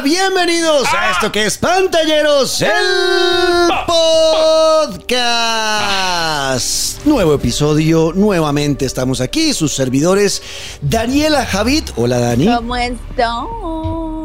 bienvenidos 0.00 0.88
a 0.94 1.10
esto 1.10 1.30
que 1.30 1.44
es 1.44 1.58
Pantalleros, 1.58 2.62
el 2.62 2.70
podcast. 5.04 7.04
Nuevo 7.04 7.34
episodio, 7.34 8.12
nuevamente 8.14 8.86
estamos 8.86 9.20
aquí, 9.20 9.52
sus 9.52 9.74
servidores 9.74 10.42
Daniela 10.80 11.44
Javid. 11.44 11.84
Hola 11.96 12.18
Dani. 12.18 12.46
¿Cómo 12.46 12.76
están? 12.76 14.21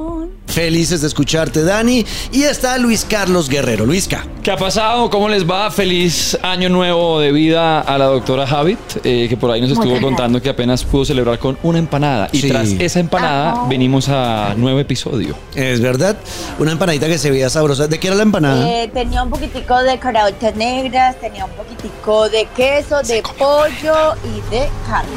Felices 0.47 1.01
de 1.01 1.07
escucharte 1.07 1.63
Dani. 1.63 2.05
Y 2.31 2.43
está 2.43 2.77
Luis 2.77 3.05
Carlos 3.07 3.49
Guerrero. 3.49 3.85
Luisca. 3.85 4.25
¿Qué 4.41 4.51
ha 4.51 4.57
pasado? 4.57 5.09
¿Cómo 5.09 5.27
les 5.29 5.47
va? 5.47 5.69
Feliz 5.71 6.37
año 6.41 6.69
nuevo 6.69 7.19
de 7.19 7.31
vida 7.33 7.81
a 7.81 7.97
la 7.97 8.05
doctora 8.05 8.47
Javid, 8.47 8.77
eh, 9.03 9.27
que 9.29 9.35
por 9.35 9.51
ahí 9.51 9.59
nos 9.59 9.71
estuvo 9.71 9.87
Muchas 9.87 10.03
contando 10.03 10.41
que 10.41 10.49
apenas 10.49 10.83
pudo 10.85 11.03
celebrar 11.05 11.37
con 11.37 11.57
una 11.63 11.79
empanada. 11.79 12.29
Y 12.31 12.41
Sí. 12.41 12.47
tras 12.49 12.69
esa 12.69 12.99
empanada 12.99 13.51
Ajá. 13.51 13.67
venimos 13.67 14.07
a 14.09 14.53
nuevo 14.55 14.79
episodio. 14.79 15.35
Es 15.53 15.81
verdad, 15.81 16.15
una 16.59 16.71
empanadita 16.71 17.07
que 17.07 17.17
se 17.17 17.29
veía 17.29 17.49
sabrosa. 17.49 17.87
¿De 17.87 17.99
qué 17.99 18.07
era 18.07 18.15
la 18.15 18.23
empanada? 18.23 18.67
Eh, 18.69 18.89
tenía 18.93 19.21
un 19.23 19.29
poquitico 19.29 19.77
de 19.83 19.99
caraotas 19.99 20.55
negras, 20.55 21.19
tenía 21.19 21.43
un 21.45 21.51
poquitico 21.51 22.29
de 22.29 22.47
queso, 22.55 23.01
de 23.03 23.21
pollo 23.37 24.15
y 24.23 24.49
de 24.49 24.69
carne. 24.87 25.11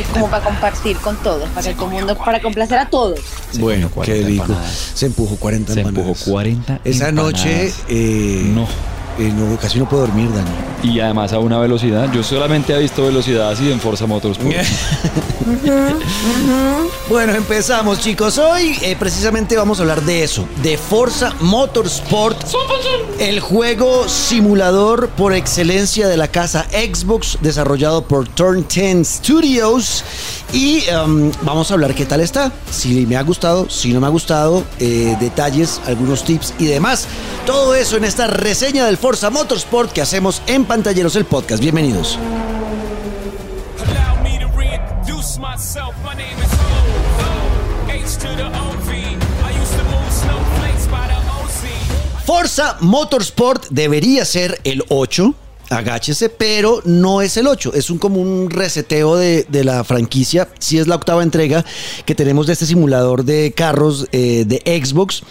Es 0.00 0.06
como 0.08 0.28
para 0.30 0.42
compartir 0.42 0.96
con 0.98 1.16
todos, 1.18 1.48
para 1.50 1.68
el 1.68 1.76
mundo, 1.76 2.16
para 2.16 2.40
complacer 2.40 2.78
a 2.78 2.88
todos. 2.88 3.20
bueno, 3.58 3.88
qué 3.88 3.94
40 3.94 4.26
rico. 4.28 4.53
Se 4.94 5.06
empujó 5.06 5.36
40 5.36 5.72
Se 5.74 5.80
empanadas. 5.80 6.06
empujó 6.08 6.30
40 6.32 6.80
Esa 6.84 7.08
empanadas. 7.08 7.32
noche, 7.44 7.72
eh, 7.88 8.42
No. 8.54 8.66
Eh, 9.18 9.32
no, 9.34 9.56
casi 9.58 9.78
no 9.78 9.88
puedo 9.88 10.06
dormir, 10.06 10.30
Dani. 10.32 10.50
Y 10.82 11.00
además 11.00 11.32
a 11.32 11.38
una 11.38 11.58
velocidad. 11.58 12.12
Yo 12.12 12.22
solamente 12.22 12.74
he 12.74 12.78
visto 12.78 13.04
velocidad 13.04 13.50
así 13.50 13.70
en 13.70 13.80
Forza 13.80 14.06
Motorsport. 14.06 14.54
Bueno, 17.08 17.34
empezamos 17.34 18.00
chicos. 18.00 18.38
Hoy 18.38 18.78
eh, 18.80 18.96
precisamente 18.98 19.58
vamos 19.58 19.78
a 19.78 19.82
hablar 19.82 20.02
de 20.02 20.24
eso, 20.24 20.48
de 20.62 20.78
Forza 20.78 21.34
Motorsport, 21.40 22.38
el 23.18 23.40
juego 23.40 24.08
simulador 24.08 25.10
por 25.10 25.34
excelencia 25.34 26.08
de 26.08 26.16
la 26.16 26.28
casa 26.28 26.66
Xbox, 26.70 27.36
desarrollado 27.42 28.04
por 28.04 28.26
Turn 28.26 28.66
10 28.66 29.06
Studios. 29.06 30.02
Y 30.54 30.84
um, 30.90 31.30
vamos 31.42 31.70
a 31.70 31.74
hablar 31.74 31.94
qué 31.94 32.06
tal 32.06 32.20
está, 32.20 32.52
si 32.70 33.06
me 33.06 33.16
ha 33.16 33.22
gustado, 33.22 33.68
si 33.68 33.92
no 33.92 34.00
me 34.00 34.06
ha 34.06 34.10
gustado, 34.10 34.64
eh, 34.78 35.16
detalles, 35.20 35.80
algunos 35.86 36.24
tips 36.24 36.54
y 36.58 36.66
demás. 36.66 37.06
Todo 37.44 37.74
eso 37.74 37.96
en 37.96 38.04
esta 38.04 38.28
reseña 38.28 38.86
del 38.86 38.96
Forza 39.04 39.28
Motorsport 39.28 39.92
que 39.92 40.00
hacemos 40.00 40.40
en 40.46 40.64
Pantalleros 40.64 41.14
el 41.16 41.26
Podcast. 41.26 41.60
Bienvenidos. 41.60 42.18
Forza 52.24 52.78
Motorsport 52.80 53.66
debería 53.68 54.24
ser 54.24 54.58
el 54.64 54.82
8. 54.88 55.34
Agáchese, 55.68 56.30
pero 56.30 56.80
no 56.86 57.20
es 57.20 57.36
el 57.36 57.46
8. 57.46 57.72
Es 57.74 57.90
un 57.90 57.98
como 57.98 58.22
un 58.22 58.48
reseteo 58.48 59.16
de, 59.16 59.44
de 59.50 59.64
la 59.64 59.84
franquicia. 59.84 60.48
Sí 60.58 60.78
es 60.78 60.86
la 60.86 60.94
octava 60.94 61.22
entrega 61.22 61.62
que 62.06 62.14
tenemos 62.14 62.46
de 62.46 62.54
este 62.54 62.64
simulador 62.64 63.24
de 63.24 63.52
carros 63.52 64.08
eh, 64.12 64.44
de 64.46 64.82
Xbox. 64.82 65.22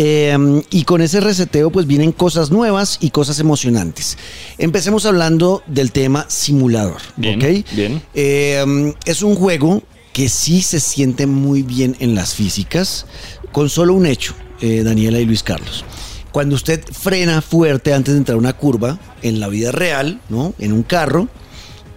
Eh, 0.00 0.62
y 0.70 0.84
con 0.84 1.02
ese 1.02 1.20
reseteo 1.20 1.70
pues 1.70 1.86
vienen 1.86 2.12
cosas 2.12 2.50
nuevas 2.50 2.98
y 3.00 3.10
cosas 3.10 3.40
emocionantes. 3.40 4.16
Empecemos 4.56 5.04
hablando 5.04 5.62
del 5.66 5.90
tema 5.90 6.24
simulador. 6.28 7.02
Bien, 7.16 7.42
¿ok? 7.42 7.66
bien. 7.72 8.00
Eh, 8.14 8.94
es 9.04 9.22
un 9.22 9.34
juego 9.34 9.82
que 10.12 10.28
sí 10.28 10.62
se 10.62 10.80
siente 10.80 11.26
muy 11.26 11.62
bien 11.62 11.96
en 12.00 12.14
las 12.14 12.34
físicas, 12.34 13.06
con 13.52 13.68
solo 13.68 13.94
un 13.94 14.06
hecho, 14.06 14.34
eh, 14.60 14.82
Daniela 14.84 15.20
y 15.20 15.26
Luis 15.26 15.42
Carlos. 15.42 15.84
Cuando 16.32 16.56
usted 16.56 16.82
frena 16.90 17.40
fuerte 17.42 17.92
antes 17.92 18.14
de 18.14 18.18
entrar 18.18 18.36
a 18.36 18.38
una 18.38 18.52
curva, 18.52 18.98
en 19.22 19.40
la 19.40 19.48
vida 19.48 19.72
real, 19.72 20.20
¿no? 20.28 20.54
En 20.58 20.72
un 20.72 20.82
carro, 20.82 21.28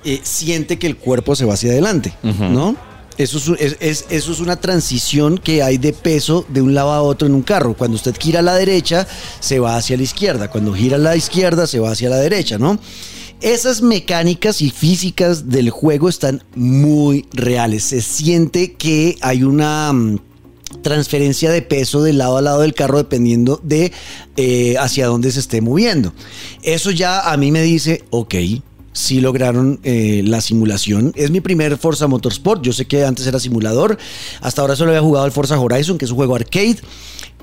eh, 0.03 0.19
siente 0.23 0.79
que 0.79 0.87
el 0.87 0.97
cuerpo 0.97 1.35
se 1.35 1.45
va 1.45 1.53
hacia 1.53 1.71
adelante, 1.71 2.13
¿no? 2.23 2.75
Eso 3.21 3.55
es, 3.59 4.05
eso 4.09 4.31
es 4.31 4.39
una 4.39 4.55
transición 4.55 5.37
que 5.37 5.63
hay 5.63 5.77
de 5.77 5.93
peso 5.93 6.45
de 6.49 6.61
un 6.61 6.73
lado 6.73 6.91
a 6.91 7.01
otro 7.01 7.27
en 7.27 7.35
un 7.35 7.41
carro. 7.41 7.75
Cuando 7.75 7.95
usted 7.95 8.15
gira 8.19 8.39
a 8.39 8.43
la 8.43 8.55
derecha, 8.55 9.07
se 9.39 9.59
va 9.59 9.77
hacia 9.77 9.97
la 9.97 10.03
izquierda. 10.03 10.49
Cuando 10.49 10.73
gira 10.73 10.95
a 10.95 10.99
la 10.99 11.15
izquierda, 11.15 11.67
se 11.67 11.79
va 11.79 11.91
hacia 11.91 12.09
la 12.09 12.17
derecha, 12.17 12.57
¿no? 12.57 12.79
Esas 13.41 13.81
mecánicas 13.81 14.61
y 14.61 14.69
físicas 14.69 15.49
del 15.49 15.71
juego 15.71 16.09
están 16.09 16.43
muy 16.55 17.25
reales. 17.33 17.85
Se 17.85 18.01
siente 18.01 18.73
que 18.73 19.17
hay 19.21 19.41
una 19.41 19.91
mm, 19.91 20.19
transferencia 20.83 21.49
de 21.51 21.63
peso 21.63 22.03
de 22.03 22.13
lado 22.13 22.37
a 22.37 22.41
lado 22.41 22.61
del 22.61 22.75
carro 22.75 22.97
dependiendo 22.97 23.59
de 23.63 23.91
eh, 24.37 24.75
hacia 24.77 25.07
dónde 25.07 25.31
se 25.31 25.39
esté 25.39 25.59
moviendo. 25.59 26.13
Eso 26.61 26.91
ya 26.91 27.31
a 27.31 27.37
mí 27.37 27.51
me 27.51 27.63
dice, 27.63 28.03
ok. 28.11 28.35
Sí 28.93 29.21
lograron 29.21 29.79
eh, 29.83 30.21
la 30.25 30.41
simulación. 30.41 31.13
Es 31.15 31.31
mi 31.31 31.39
primer 31.39 31.77
Forza 31.77 32.07
Motorsport. 32.07 32.61
Yo 32.61 32.73
sé 32.73 32.85
que 32.85 33.05
antes 33.05 33.25
era 33.25 33.39
simulador. 33.39 33.97
Hasta 34.41 34.61
ahora 34.61 34.75
solo 34.75 34.91
había 34.91 35.01
jugado 35.01 35.25
el 35.25 35.31
Forza 35.31 35.57
Horizon, 35.59 35.97
que 35.97 36.05
es 36.05 36.11
un 36.11 36.17
juego 36.17 36.35
arcade. 36.35 36.77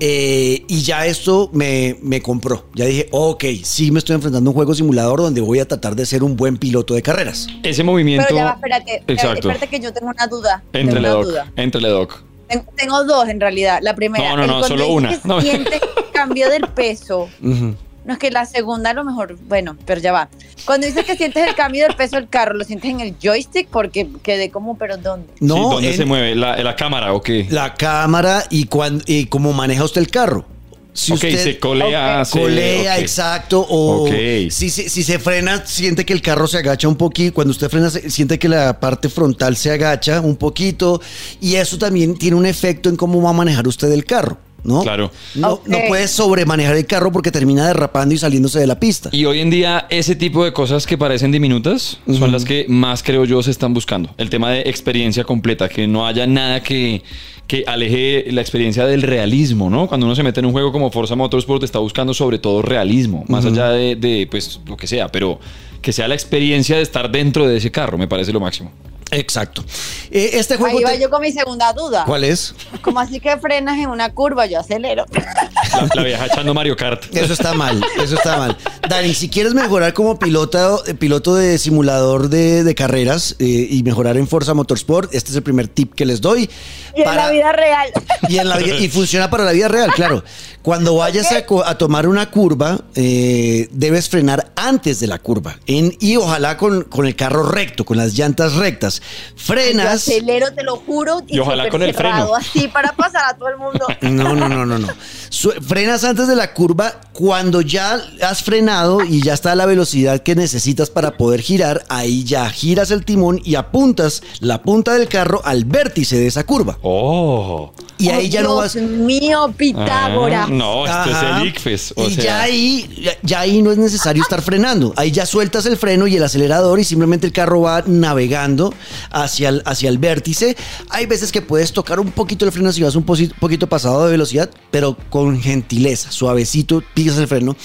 Eh, 0.01 0.63
y 0.67 0.81
ya 0.81 1.05
esto 1.07 1.49
me, 1.51 1.97
me 2.01 2.21
compró. 2.21 2.65
Ya 2.75 2.85
dije, 2.85 3.07
ok, 3.11 3.43
sí 3.63 3.91
me 3.91 3.99
estoy 3.99 4.15
enfrentando 4.15 4.49
a 4.49 4.51
un 4.51 4.55
juego 4.55 4.73
simulador 4.75 5.19
donde 5.21 5.41
voy 5.41 5.59
a 5.59 5.67
tratar 5.67 5.95
de 5.95 6.05
ser 6.05 6.23
un 6.23 6.35
buen 6.37 6.57
piloto 6.57 6.93
de 6.93 7.01
carreras. 7.01 7.47
Ese 7.63 7.83
movimiento. 7.83 8.25
Pero 8.27 8.37
ya 8.39 8.45
va, 8.45 8.51
espérate, 8.51 8.95
espérate, 8.97 9.13
Exacto. 9.13 9.49
espérate 9.49 9.67
que 9.67 9.79
yo 9.83 9.91
tengo 9.91 10.11
una 10.11 10.27
duda. 10.27 10.63
Entrele 10.71 10.99
una 10.99 11.09
doc. 11.09 11.25
duda. 11.25 11.51
Entrele 11.55 11.89
doc. 11.89 12.21
Tengo, 12.47 12.65
tengo 12.77 13.03
dos 13.03 13.27
en 13.27 13.39
realidad. 13.39 13.79
La 13.81 13.95
primera, 13.95 14.29
No, 14.35 14.37
no, 14.37 14.47
no, 14.47 14.63
solo 14.63 14.87
una. 14.87 15.19
No. 15.23 15.41
siente 15.41 15.75
el 15.75 16.11
cambio 16.13 16.49
del 16.49 16.61
peso. 16.73 17.27
Ujú. 17.43 17.75
No 18.05 18.13
es 18.13 18.19
que 18.19 18.31
la 18.31 18.45
segunda 18.45 18.89
a 18.91 18.93
lo 18.93 19.03
mejor, 19.03 19.37
bueno, 19.47 19.75
pero 19.85 19.99
ya 20.01 20.11
va. 20.11 20.29
Cuando 20.65 20.87
dices 20.87 21.05
que 21.05 21.15
sientes 21.17 21.47
el 21.47 21.53
cambio 21.55 21.85
del 21.85 21.95
peso 21.95 22.15
del 22.15 22.27
carro, 22.29 22.53
¿lo 22.55 22.63
sientes 22.63 22.89
en 22.89 23.01
el 23.01 23.15
joystick? 23.21 23.67
Porque 23.67 24.07
quedé 24.23 24.49
como, 24.49 24.77
pero 24.77 24.97
¿dónde? 24.97 25.27
No, 25.39 25.55
Sí, 25.55 25.61
¿Dónde 25.61 25.89
en- 25.91 25.97
se 25.97 26.05
mueve? 26.05 26.35
¿La, 26.35 26.57
la 26.63 26.75
cámara 26.75 27.13
o 27.13 27.21
qué? 27.21 27.45
la 27.49 27.73
cámara 27.75 28.45
y, 28.49 28.65
cuan- 28.65 29.03
y 29.05 29.25
cómo 29.25 29.53
maneja 29.53 29.83
usted 29.83 30.01
el 30.01 30.09
carro. 30.09 30.45
Si 30.91 31.11
ok, 31.11 31.15
usted 31.17 31.37
se 31.43 31.59
colea. 31.59 32.21
Ok. 32.21 32.25
se- 32.25 32.39
colea, 32.39 32.99
exacto, 32.99 33.59
o 33.69 34.05
Ok. 34.07 34.11
si, 34.49 34.69
si- 34.69 34.89
si 34.89 35.03
se 35.03 35.19
frena, 35.19 35.63
siente 35.65 36.03
que 36.03 36.13
el 36.13 36.21
carro 36.21 36.47
se 36.47 36.57
agacha 36.57 36.87
un 36.87 36.95
poquito, 36.95 37.33
cuando 37.35 37.51
usted 37.51 37.69
frena, 37.69 37.89
se- 37.89 38.09
siente 38.09 38.39
que 38.39 38.49
la 38.49 38.79
parte 38.79 39.07
frontal 39.07 39.55
se 39.55 39.71
agacha 39.71 40.19
un 40.19 40.35
poquito, 40.35 40.99
y 41.39 41.55
eso 41.55 41.77
también 41.77 42.17
tiene 42.17 42.35
un 42.37 42.45
efecto 42.45 42.89
en 42.89 42.95
cómo 42.95 43.21
va 43.21 43.29
a 43.29 43.33
manejar 43.33 43.67
usted 43.67 43.91
el 43.91 44.03
carro, 44.03 44.39
¿no? 44.63 44.81
Claro. 44.81 45.11
No, 45.35 45.53
Ok. 45.53 45.67
no 45.67 45.77
puede 45.87 46.07
sobremanejar 46.07 46.75
el 46.75 46.85
carro 46.85 47.11
porque 47.11 47.31
termina 47.31 47.67
derrapando 47.67 48.13
y 48.13 48.17
saliéndose 48.17 48.59
de 48.59 48.67
la 48.67 48.79
pista. 48.79 49.09
Y 49.11 49.25
hoy 49.25 49.39
en 49.39 49.49
día 49.49 49.87
ese 49.89 50.15
tipo 50.15 50.43
de 50.43 50.53
cosas 50.53 50.85
que 50.85 50.97
parecen 50.97 51.31
diminutas 51.31 51.99
son 52.07 52.31
las 52.31 52.45
que 52.45 52.65
más 52.67 53.03
creo 53.03 53.25
yo 53.25 53.41
se 53.43 53.51
están 53.51 53.73
buscando. 53.73 54.09
El 54.17 54.29
tema 54.29 54.51
de 54.51 54.61
experiencia 54.61 55.23
completa, 55.23 55.69
que 55.69 55.87
no 55.87 56.05
haya 56.05 56.27
nada 56.27 56.61
que, 56.61 57.01
que 57.47 57.63
aleje 57.67 58.25
la 58.31 58.41
experiencia 58.41 58.85
del 58.85 59.01
realismo, 59.01 59.69
¿no? 59.69 59.87
Cuando 59.87 60.05
uno 60.05 60.15
se 60.15 60.23
mete 60.23 60.39
en 60.39 60.45
un 60.45 60.51
juego 60.51 60.71
como 60.71 60.91
Forza 60.91 61.15
Motorsport 61.15 61.63
está 61.63 61.79
buscando 61.79 62.13
sobre 62.13 62.37
todo 62.39 62.61
realismo, 62.61 63.25
más 63.27 63.45
allá 63.45 63.69
de, 63.69 63.95
de, 63.95 64.27
pues 64.29 64.59
lo 64.67 64.77
que 64.77 64.87
sea, 64.87 65.07
pero 65.11 65.39
que 65.81 65.91
sea 65.93 66.07
la 66.07 66.13
experiencia 66.15 66.75
de 66.75 66.81
estar 66.81 67.09
dentro 67.11 67.47
de 67.47 67.57
ese 67.57 67.71
carro, 67.71 67.97
me 67.97 68.07
parece 68.07 68.33
lo 68.33 68.39
máximo. 68.39 68.71
Exacto. 69.11 69.63
Eh, 70.11 70.31
este 70.33 70.57
juego... 70.57 70.77
Ahí 70.77 70.83
va 70.83 70.91
te- 70.91 70.99
yo 70.99 71.09
con 71.09 71.21
mi 71.21 71.31
segunda 71.31 71.73
duda. 71.73 72.03
¿Cuál 72.05 72.23
es? 72.23 72.53
Como 72.81 72.99
así 72.99 73.19
que 73.19 73.37
frenas 73.37 73.77
en 73.77 73.87
una 73.89 74.13
curva, 74.13 74.45
yo 74.45 74.59
acelero. 74.59 75.05
La, 75.11 75.89
la 75.93 76.03
vieja 76.03 76.25
echando 76.27 76.53
Mario 76.53 76.75
Kart. 76.75 77.05
Eso 77.15 77.33
está 77.33 77.53
mal, 77.53 77.83
eso 78.01 78.15
está 78.15 78.37
mal. 78.37 78.57
Dani, 78.87 79.13
si 79.13 79.29
quieres 79.29 79.53
mejorar 79.53 79.93
como 79.93 80.17
piloto, 80.17 80.85
eh, 80.85 80.93
piloto 80.93 81.35
de 81.35 81.57
simulador 81.57 82.29
de, 82.29 82.63
de 82.63 82.75
carreras 82.75 83.35
eh, 83.39 83.67
y 83.69 83.83
mejorar 83.83 84.17
en 84.17 84.27
Forza 84.27 84.53
Motorsport, 84.53 85.13
este 85.13 85.31
es 85.31 85.35
el 85.35 85.43
primer 85.43 85.67
tip 85.67 85.93
que 85.93 86.05
les 86.05 86.21
doy. 86.21 86.49
Y 86.95 87.01
en 87.01 87.15
la 87.15 87.29
vida 87.29 87.51
real. 87.51 87.89
y, 88.27 88.37
en 88.37 88.49
la 88.49 88.57
vida- 88.57 88.77
y 88.77 88.87
funciona 88.89 89.29
para 89.29 89.43
la 89.43 89.51
vida 89.51 89.67
real, 89.67 89.91
claro. 89.93 90.23
Cuando 90.61 90.95
vayas 90.95 91.27
a, 91.31 91.77
tomar 91.77 92.07
una 92.07 92.29
curva, 92.31 92.81
eh, 92.95 93.69
debes 93.71 94.09
frenar 94.09 94.51
antes 94.55 94.99
de 94.99 95.07
la 95.07 95.17
curva. 95.19 95.55
En- 95.67 95.95
y 95.99 96.15
ojalá 96.17 96.57
con, 96.57 96.83
con 96.83 97.05
el 97.05 97.15
carro 97.15 97.43
recto, 97.49 97.85
con 97.85 97.97
las 97.97 98.13
llantas 98.13 98.55
rectas. 98.55 99.01
Yo 99.01 99.35
Frenas. 99.37 99.93
acelero, 100.07 100.53
te 100.53 100.63
lo 100.63 100.75
juro. 100.77 101.21
Y 101.27 101.39
ojalá 101.39 101.63
súper 101.65 101.71
con 101.71 101.81
el 101.83 101.93
freno. 101.93 102.35
Así 102.35 102.67
para 102.67 102.91
pasar 102.93 103.23
a 103.29 103.37
todo 103.37 103.49
el 103.49 103.57
mundo. 103.57 103.87
No, 104.01 104.35
no, 104.35 104.49
no, 104.49 104.65
no, 104.65 104.77
no. 104.79 104.87
Su- 105.29 105.51
frenas 105.51 106.03
antes 106.03 106.27
de 106.27 106.35
la 106.35 106.53
curva. 106.53 106.93
Cuando 107.13 107.61
ya 107.61 108.01
has 108.21 108.43
frenado 108.43 108.68
y 109.07 109.21
ya 109.23 109.33
está 109.33 109.53
a 109.53 109.55
la 109.55 109.65
velocidad 109.65 110.21
que 110.21 110.35
necesitas 110.35 110.89
para 110.89 111.17
poder 111.17 111.41
girar, 111.41 111.83
ahí 111.89 112.23
ya 112.23 112.47
giras 112.49 112.91
el 112.91 113.03
timón 113.03 113.41
y 113.43 113.55
apuntas 113.55 114.21
la 114.41 114.61
punta 114.61 114.93
del 114.93 115.07
carro 115.07 115.41
al 115.43 115.65
vértice 115.65 116.17
de 116.17 116.27
esa 116.27 116.43
curva. 116.45 116.77
Oh. 116.83 117.71
Y 117.97 118.09
ahí 118.09 118.27
Oh, 118.27 118.29
ya 118.29 118.41
no 118.43 118.61
Dios 118.61 118.75
vas. 118.75 118.83
mío, 118.83 119.53
Pitágoras. 119.57 120.47
Ah, 120.47 120.51
no, 120.51 120.85
esto 120.85 120.97
Ajá. 120.97 121.37
es 121.37 121.41
el 121.41 121.47
ICFES. 121.49 121.93
O 121.97 122.07
y 122.07 122.13
sea, 122.13 122.23
ya 122.23 122.41
ahí, 122.41 122.89
ya, 123.03 123.11
ya 123.23 123.39
ahí 123.41 123.61
no 123.61 123.71
es 123.71 123.77
necesario 123.77 124.21
estar 124.23 124.41
frenando. 124.41 124.93
Ahí 124.95 125.11
ya 125.11 125.25
sueltas 125.25 125.65
el 125.65 125.75
freno 125.75 126.07
y 126.07 126.15
el 126.15 126.23
acelerador 126.23 126.79
y 126.79 126.83
simplemente 126.85 127.27
el 127.27 127.33
carro 127.33 127.61
va 127.61 127.83
navegando 127.85 128.73
hacia 129.11 129.49
el, 129.49 129.63
hacia 129.65 129.89
el 129.89 129.97
vértice. 129.97 130.55
Hay 130.89 131.07
veces 131.07 131.31
que 131.33 131.41
puedes 131.41 131.73
tocar 131.73 131.99
un 131.99 132.11
poquito 132.11 132.45
el 132.45 132.51
freno 132.53 132.71
si 132.71 132.83
vas 132.83 132.95
un 132.95 133.03
poquito 133.03 133.67
pasado 133.67 134.05
de 134.05 134.11
velocidad, 134.11 134.49
pero 134.71 134.95
con 135.09 135.41
gentileza, 135.41 136.09
suavecito, 136.11 136.81
pisas 136.93 137.17
el 137.17 137.27
freno. 137.27 137.57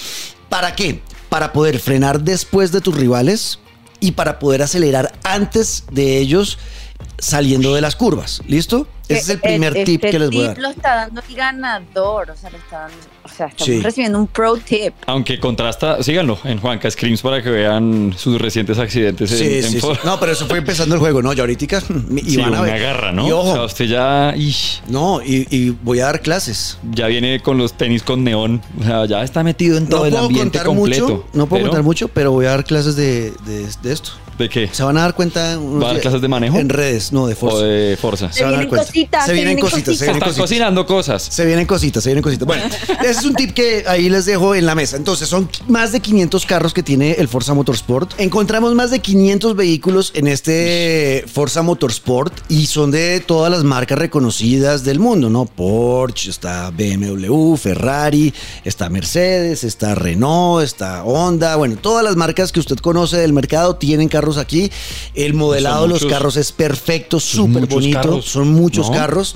¿Para 0.49 0.75
qué? 0.75 1.01
Para 1.29 1.51
poder 1.53 1.79
frenar 1.79 2.21
después 2.21 2.71
de 2.71 2.81
tus 2.81 2.95
rivales 2.95 3.59
y 3.99 4.11
para 4.11 4.39
poder 4.39 4.61
acelerar 4.61 5.13
antes 5.23 5.85
de 5.91 6.17
ellos 6.19 6.57
saliendo 7.17 7.73
de 7.73 7.81
las 7.81 7.95
curvas. 7.95 8.41
¿Listo? 8.47 8.87
Ese 9.07 9.19
es 9.19 9.29
el 9.29 9.39
primer 9.39 9.75
Este 9.77 9.85
tip 9.85 10.01
que 10.01 10.19
les 10.19 10.29
voy 10.29 10.43
a 10.45 10.47
dar. 10.49 10.57
lo 10.57 10.69
está 10.69 10.95
dando 10.95 11.21
el 11.27 11.35
ganador. 11.35 12.31
O 12.31 12.35
sea, 12.37 12.49
le 12.49 12.57
está 12.57 12.79
dando, 12.81 12.97
sea 13.35 13.47
estamos 13.47 13.65
Sí. 13.65 13.81
recibiendo 13.81 14.19
un 14.19 14.27
pro 14.27 14.55
tip. 14.57 14.93
Aunque 15.07 15.39
contrasta, 15.39 16.01
síganlo 16.03 16.37
en 16.43 16.59
Juanca 16.59 16.89
Screams 16.89 17.21
para 17.21 17.41
que 17.43 17.49
vean 17.49 18.13
sus 18.17 18.39
recientes 18.41 18.77
accidentes 18.79 19.31
en, 19.31 19.37
Sí, 19.37 19.43
en 19.57 19.63
sí, 19.63 19.69
sí. 19.71 19.79
fo- 19.79 19.97
No, 20.03 20.19
pero 20.19 20.31
eso 20.31 20.47
fue 20.47 20.57
empezando 20.59 20.95
el 20.95 21.01
juego, 21.01 21.21
¿no? 21.21 21.33
Ya 21.33 21.43
ahorita 21.43 21.65
y 21.65 22.29
Sí, 22.31 22.37
van 22.37 22.55
a 22.55 22.61
me 22.61 22.71
ver. 22.71 22.83
agarra, 22.83 23.11
¿no? 23.11 23.27
Y 23.27 23.31
O 23.31 23.39
ojo, 23.39 23.53
sea, 23.53 23.63
usted 23.63 23.85
ya, 23.85 24.33
ish, 24.35 24.81
no, 24.87 25.21
y, 25.21 25.47
y 25.49 25.69
voy 25.83 25.99
a 25.99 26.05
dar 26.05 26.21
clases. 26.21 26.77
ya 26.91 27.07
viene 27.07 27.39
con 27.41 27.57
los 27.57 27.73
tenis 27.73 28.03
con 28.03 28.23
neón. 28.23 28.61
O 28.79 28.83
sea, 28.83 29.05
ya 29.05 29.23
está 29.23 29.43
metido 29.43 29.77
en 29.77 29.87
todo 29.87 30.01
no 30.01 30.05
el 30.05 30.11
puedo 30.11 30.25
ambiente 30.25 30.57
contar 30.59 30.65
completo. 30.65 31.03
mucho, 31.07 31.25
no 31.33 31.47
puedo 31.47 31.59
Pero, 31.61 31.69
contar 31.71 31.83
mucho, 31.83 32.07
pero 32.09 32.31
voy 32.31 32.45
a 32.45 32.49
dar 32.49 32.63
clases 32.63 32.95
de, 32.95 33.31
de- 33.45 33.67
de 33.81 33.91
esto. 33.93 34.11
¿De 34.37 34.49
qué? 34.49 34.69
Se 34.71 34.83
van 34.83 34.97
a 34.97 35.01
dar 35.01 35.15
cuenta. 35.15 35.57
¿Va 35.57 35.89
a 35.89 35.93
dar 35.93 36.01
clases 36.01 36.21
de 36.21 36.27
manejo? 36.27 36.57
En 36.57 36.67
redes, 36.69 37.13
no, 37.13 37.25
de 37.27 37.35
Forza. 37.35 37.57
O 37.57 37.61
de 37.61 37.97
Forza. 37.99 38.31
Se 38.33 38.43
van 38.43 38.49
a 38.53 38.57
dar 38.57 38.59
vienen 38.65 38.69
cuenta. 38.69 38.87
cositas, 38.87 39.21
Se 39.21 39.27
se 39.27 39.33
vienen 39.33 39.59
cositas, 39.59 39.77
se 39.79 39.83
cositas. 39.85 39.99
vienen 40.01 40.15
Están 40.17 40.29
cositas. 40.29 40.43
cocinando 40.49 40.85
cosas. 40.85 41.23
Se 41.23 41.45
vienen 41.45 41.65
cositas, 41.65 42.03
se 42.03 42.09
vienen 42.09 42.21
cositas. 42.23 42.45
Bueno, 42.45 42.63
ese 43.01 43.11
es 43.11 43.23
un 43.25 43.33
tip 43.35 43.53
que 43.53 43.85
ahí 43.87 44.09
les 44.09 44.25
dejo 44.25 44.53
en 44.55 44.65
la 44.65 44.75
mesa. 44.75 44.97
Entonces, 44.97 45.29
son 45.29 45.49
más 45.69 45.93
de 45.93 46.01
500 46.01 46.45
carros 46.45 46.73
que 46.73 46.83
tiene 46.83 47.13
el 47.13 47.29
Forza 47.29 47.53
Motorsport. 47.53 48.11
Encontramos 48.19 48.75
más 48.75 48.91
de 48.91 48.99
500 48.99 49.55
vehículos 49.55 50.11
en 50.15 50.27
este 50.27 51.23
Forza 51.31 51.61
Motorsport 51.61 52.33
y 52.49 52.65
son 52.65 52.91
de 52.91 53.21
todas 53.21 53.49
las 53.51 53.63
marcas 53.63 53.97
reconocidas 53.97 54.83
del 54.83 54.99
mundo, 54.99 55.29
¿no? 55.29 55.45
Porsche, 55.45 56.29
está 56.29 56.71
BMW, 56.71 57.55
Ferrari, 57.55 58.33
está 58.65 58.89
Mercedes, 58.89 59.63
está 59.63 59.95
Renault, 59.95 60.63
está 60.65 61.05
Honda. 61.05 61.55
Bueno, 61.55 61.77
todas 61.81 62.03
las 62.03 62.17
marcas 62.17 62.51
que 62.51 62.59
usted 62.59 62.77
conoce 62.77 63.15
del 63.17 63.31
mercado 63.31 63.75
tienen 63.77 64.09
carros 64.09 64.24
aquí. 64.37 64.71
El 65.13 65.33
modelado 65.33 65.83
de 65.83 65.87
los 65.89 66.01
muchos- 66.01 66.11
carros 66.11 66.37
es 66.37 66.51
perfecto, 66.51 67.19
súper 67.19 67.67
bonito. 67.67 67.99
carros, 68.01 68.25
Son 68.25 68.49
muchos 68.51 68.89
¿no? 68.89 68.95
carros. 68.95 69.35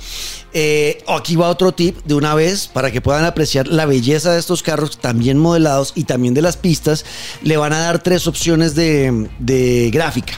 Eh, 0.51 1.03
aquí 1.07 1.35
va 1.35 1.47
otro 1.49 1.71
tip 1.73 1.97
de 2.05 2.15
una 2.15 2.33
vez 2.33 2.67
para 2.67 2.91
que 2.91 3.01
puedan 3.01 3.23
apreciar 3.25 3.67
la 3.67 3.85
belleza 3.85 4.33
de 4.33 4.39
estos 4.39 4.63
carros 4.63 4.97
también 4.97 5.37
modelados 5.37 5.91
y 5.95 6.05
también 6.05 6.33
de 6.33 6.41
las 6.41 6.57
pistas. 6.57 7.05
Le 7.43 7.55
van 7.57 7.71
a 7.73 7.79
dar 7.79 8.01
tres 8.01 8.25
opciones 8.27 8.73
de, 8.75 9.29
de 9.37 9.89
gráfica. 9.93 10.33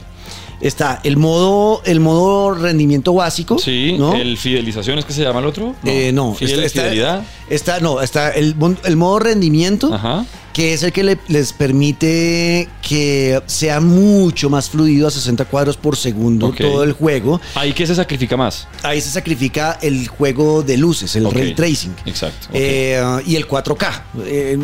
Está 0.60 1.00
el 1.04 1.18
modo, 1.18 1.82
el 1.86 2.00
modo 2.02 2.54
rendimiento 2.54 3.14
básico. 3.16 3.58
Sí, 3.58 3.96
¿no? 3.98 4.14
el 4.14 4.38
fidelización 4.38 5.00
es 5.00 5.06
que 5.06 5.14
se 5.14 5.24
llama 5.24 5.40
el 5.40 5.48
otro. 5.48 5.76
Eh, 5.86 6.12
no, 6.14 6.36
Fidel- 6.36 6.52
está, 6.60 6.66
está- 6.66 6.82
fidelidad. 6.84 7.24
está- 7.50 7.80
no, 7.80 8.00
está 8.02 8.30
el, 8.30 8.56
el 8.84 8.96
modo 8.96 9.18
rendimiento, 9.20 9.92
Ajá. 9.92 10.24
Que 10.54 10.74
es 10.74 10.84
el 10.84 10.92
que 10.92 11.04
le- 11.04 11.20
les 11.28 11.54
permite 11.54 12.68
que 12.82 13.42
sea 13.46 13.80
mucho 13.80 14.50
más 14.50 14.70
fluido 14.70 15.08
a 15.08 15.12
60 15.12 15.46
cuadros 15.46 15.78
por 15.78 15.96
segundo 15.96 16.52
todo 16.52 16.84
el 16.84 16.94
juego. 16.94 17.40
Ahí 17.56 17.74
que 17.74 17.88
se 17.88 17.96
sacrifica 17.96 18.36
más. 18.36 18.68
Ahí 18.84 19.00
se 19.00 19.10
sacrifica 19.10 19.78
el 19.82 20.08
juego 20.08 20.62
de 20.64 20.78
luces, 20.78 21.16
el 21.16 21.26
Ok. 21.26 21.34
ray 21.34 21.54
tracing. 21.56 21.94
Exacto. 22.06 22.48
Eh, 22.54 23.02
y 23.26 23.36
el 23.36 23.48
4K. 23.48 24.04
Eh, 24.26 24.58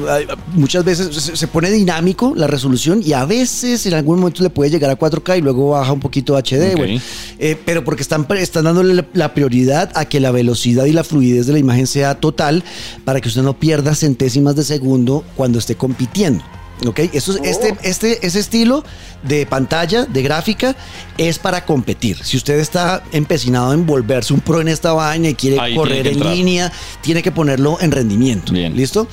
muchas 0.54 0.84
veces 0.84 1.16
se, 1.16 1.48
pone 1.48 1.70
dinámico 1.72 2.34
la 2.36 2.48
resolución 2.48 3.02
y 3.06 3.14
a 3.14 3.24
veces 3.26 3.86
en 3.86 3.94
algún 3.94 4.20
momento 4.20 4.44
le 4.44 4.50
puede 4.50 4.70
llegar 4.70 4.90
a 4.92 4.96
4K 4.98 5.38
y 5.38 5.42
luego 5.42 5.70
baja 5.70 5.92
un 5.94 6.00
poquito 6.00 6.36
a 6.36 6.40
HD. 6.42 6.76
Bueno. 6.76 7.00
Eh, 7.40 7.56
pero 7.66 7.84
porque 7.86 8.02
están, 8.02 8.28
están 8.38 8.66
dándole 8.66 9.06
la 9.14 9.34
prioridad 9.34 9.92
a 9.96 10.06
que 10.06 10.20
la 10.20 10.32
velocidad 10.32 10.86
y 10.86 10.92
la 10.92 11.04
fluidez 11.06 11.48
de 11.48 11.54
la 11.54 11.60
imagen 11.60 11.88
sea 11.88 12.16
total 12.16 12.64
para 13.06 13.22
que 13.22 13.30
usted 13.30 13.42
no 13.44 13.54
pierda 13.58 13.96
centésimas 13.96 14.56
de 14.56 14.64
segundo 14.64 15.24
cuando 15.36 15.60
esté 15.60 15.76
compitiendo. 15.78 16.44
¿Ok? 16.86 17.00
Eso 17.14 17.32
es- 17.34 17.40
este, 17.44 17.76
este, 17.82 18.26
ese 18.28 18.40
estilo 18.40 18.84
de 19.24 19.48
pantalla, 19.48 20.06
de 20.06 20.22
gráfica, 20.22 20.76
es 21.18 21.40
para 21.40 21.66
competir. 21.66 22.24
Si 22.24 22.38
usted 22.38 22.60
está 22.60 23.04
empecinado 23.14 23.74
en 23.74 23.88
volverse 23.88 24.32
un 24.34 24.42
pro 24.42 24.62
en 24.62 24.68
esta 24.68 24.94
vaina 24.94 25.30
y 25.30 25.34
quiere 25.34 25.60
Ahí 25.60 25.76
correr 25.76 26.06
en 26.06 26.14
entrar. 26.14 26.36
línea, 26.36 26.72
tiene 27.02 27.24
que 27.24 27.32
ponerlo 27.32 27.80
en 27.82 27.92
rendimiento. 27.92 28.54
Bien. 28.54 28.76
¿Listo? 28.76 29.08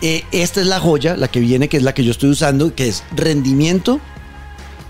Eh, 0.00 0.24
esta 0.32 0.60
es 0.60 0.66
la 0.66 0.80
joya, 0.80 1.16
la 1.16 1.28
que 1.28 1.38
viene, 1.38 1.68
que 1.68 1.76
es 1.76 1.82
la 1.84 1.94
que 1.94 2.02
yo 2.02 2.10
estoy 2.10 2.30
usando, 2.30 2.74
que 2.74 2.88
es 2.88 3.04
rendimiento, 3.14 4.00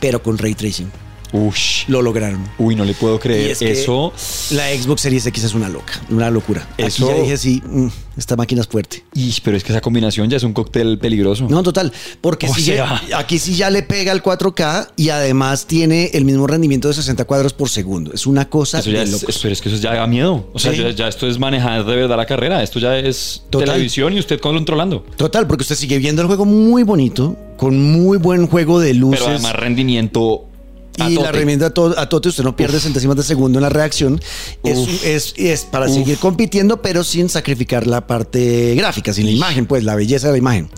pero 0.01 0.23
con 0.23 0.39
ray 0.39 0.55
tracing. 0.55 0.91
Ush. 1.33 1.85
Lo 1.89 2.03
lograron. 2.03 2.43
Uy, 2.59 2.75
no 2.75 2.85
le 2.85 2.95
puedo 2.95 3.17
Y 3.17 3.19
creer. 3.19 3.51
es 3.53 3.63
Eso. 3.63 4.13
La 4.53 4.69
Xbox 4.75 5.03
Series 5.03 5.27
X 5.27 5.45
es 5.45 5.55
una 5.55 5.69
loca, 5.69 5.93
una 6.11 6.31
locura. 6.31 6.67
Eso- 6.79 7.07
Aquí 7.09 7.17
ya 7.17 7.23
dije, 7.23 7.37
sí, 7.37 7.63
mm, 7.67 7.87
esta 8.17 8.37
máquina 8.37 8.61
es 8.63 8.69
fuerte. 8.69 9.05
Ish, 9.15 9.41
pero 9.43 9.57
es 9.57 9.65
que 9.65 9.73
esa 9.73 9.81
combinación 9.81 10.29
ya 10.31 10.37
es 10.39 10.43
un 10.43 10.53
cóctel 10.53 10.99
peligroso. 10.99 11.47
No, 11.49 11.63
total, 11.63 11.93
porque 12.21 12.47
O 12.49 12.55
sigue- 12.55 12.77
sea. 12.77 13.03
aquí 13.17 13.39
sí 13.39 13.55
ya 13.55 13.71
le 13.71 13.83
pega 13.83 14.13
el 14.13 14.23
4K 14.23 14.89
y 14.97 15.11
además 15.11 15.67
tiene 15.67 16.11
el 16.15 16.25
mismo 16.25 16.47
rendimiento 16.47 16.89
de 16.89 16.95
60 16.95 17.25
cuadros 17.25 17.53
por 17.53 17.69
segundo. 17.69 18.13
Es 18.13 18.27
una 18.27 18.49
cosa 18.49 18.79
Eso 18.81 18.91
ya 18.91 18.99
de 18.99 19.05
es, 19.05 19.11
locos. 19.13 19.39
pero 19.43 19.53
es 19.53 19.61
que 19.61 19.69
eso 19.69 19.79
ya 19.79 19.95
da 19.95 20.07
miedo. 20.07 20.49
O 20.53 20.59
sea, 20.59 20.73
Sí. 20.73 20.79
ya, 20.79 20.91
ya 20.91 21.09
esto 21.09 21.27
es 21.29 21.39
manejar 21.39 21.85
de 21.85 21.95
verdad 21.97 22.17
la 22.17 22.27
carrera. 22.27 22.63
Esto 22.63 22.79
ya 22.79 22.99
es 22.99 23.43
Total. 23.51 23.69
televisión 23.69 24.13
y 24.15 24.19
usted 24.19 24.41
controlando. 24.41 25.05
Total, 25.17 25.47
porque 25.47 25.63
usted 25.63 25.77
sigue 25.77 25.99
viendo 25.99 26.23
el 26.23 26.29
juego 26.29 26.45
muy 26.45 26.83
bonito, 26.83 27.37
con 27.57 27.81
muy 27.81 28.19
buen 28.19 28.47
juego 28.47 28.81
de 28.81 28.95
luces. 28.95 29.21
Pero 29.21 29.35
además 29.35 29.53
rendimiento. 29.55 30.45
Y 31.07 31.15
la 31.15 31.29
herramienta 31.29 31.67
a, 31.67 31.71
to- 31.71 31.95
a 31.99 32.09
tote, 32.09 32.29
usted 32.31 32.45
no 32.45 32.57
pierde 32.57 32.81
centésimas 32.81 33.17
de 33.17 33.23
segundo 33.23 33.59
en 33.59 33.63
la 33.63 33.69
reacción. 33.69 34.21
Es, 34.65 35.05
es, 35.05 35.35
es 35.37 35.65
para 35.65 35.87
Uf. 35.87 35.95
seguir 35.95 36.19
compitiendo, 36.19 36.83
pero 36.83 37.05
sin 37.05 37.29
sacrificar 37.29 37.87
la 37.87 38.07
parte 38.07 38.75
gráfica, 38.75 39.13
sin 39.13 39.27
la 39.27 39.33
imagen, 39.33 39.67
pues 39.67 39.85
la 39.85 39.95
belleza 39.95 40.27
de 40.29 40.33
la 40.33 40.39
imagen. 40.39 40.69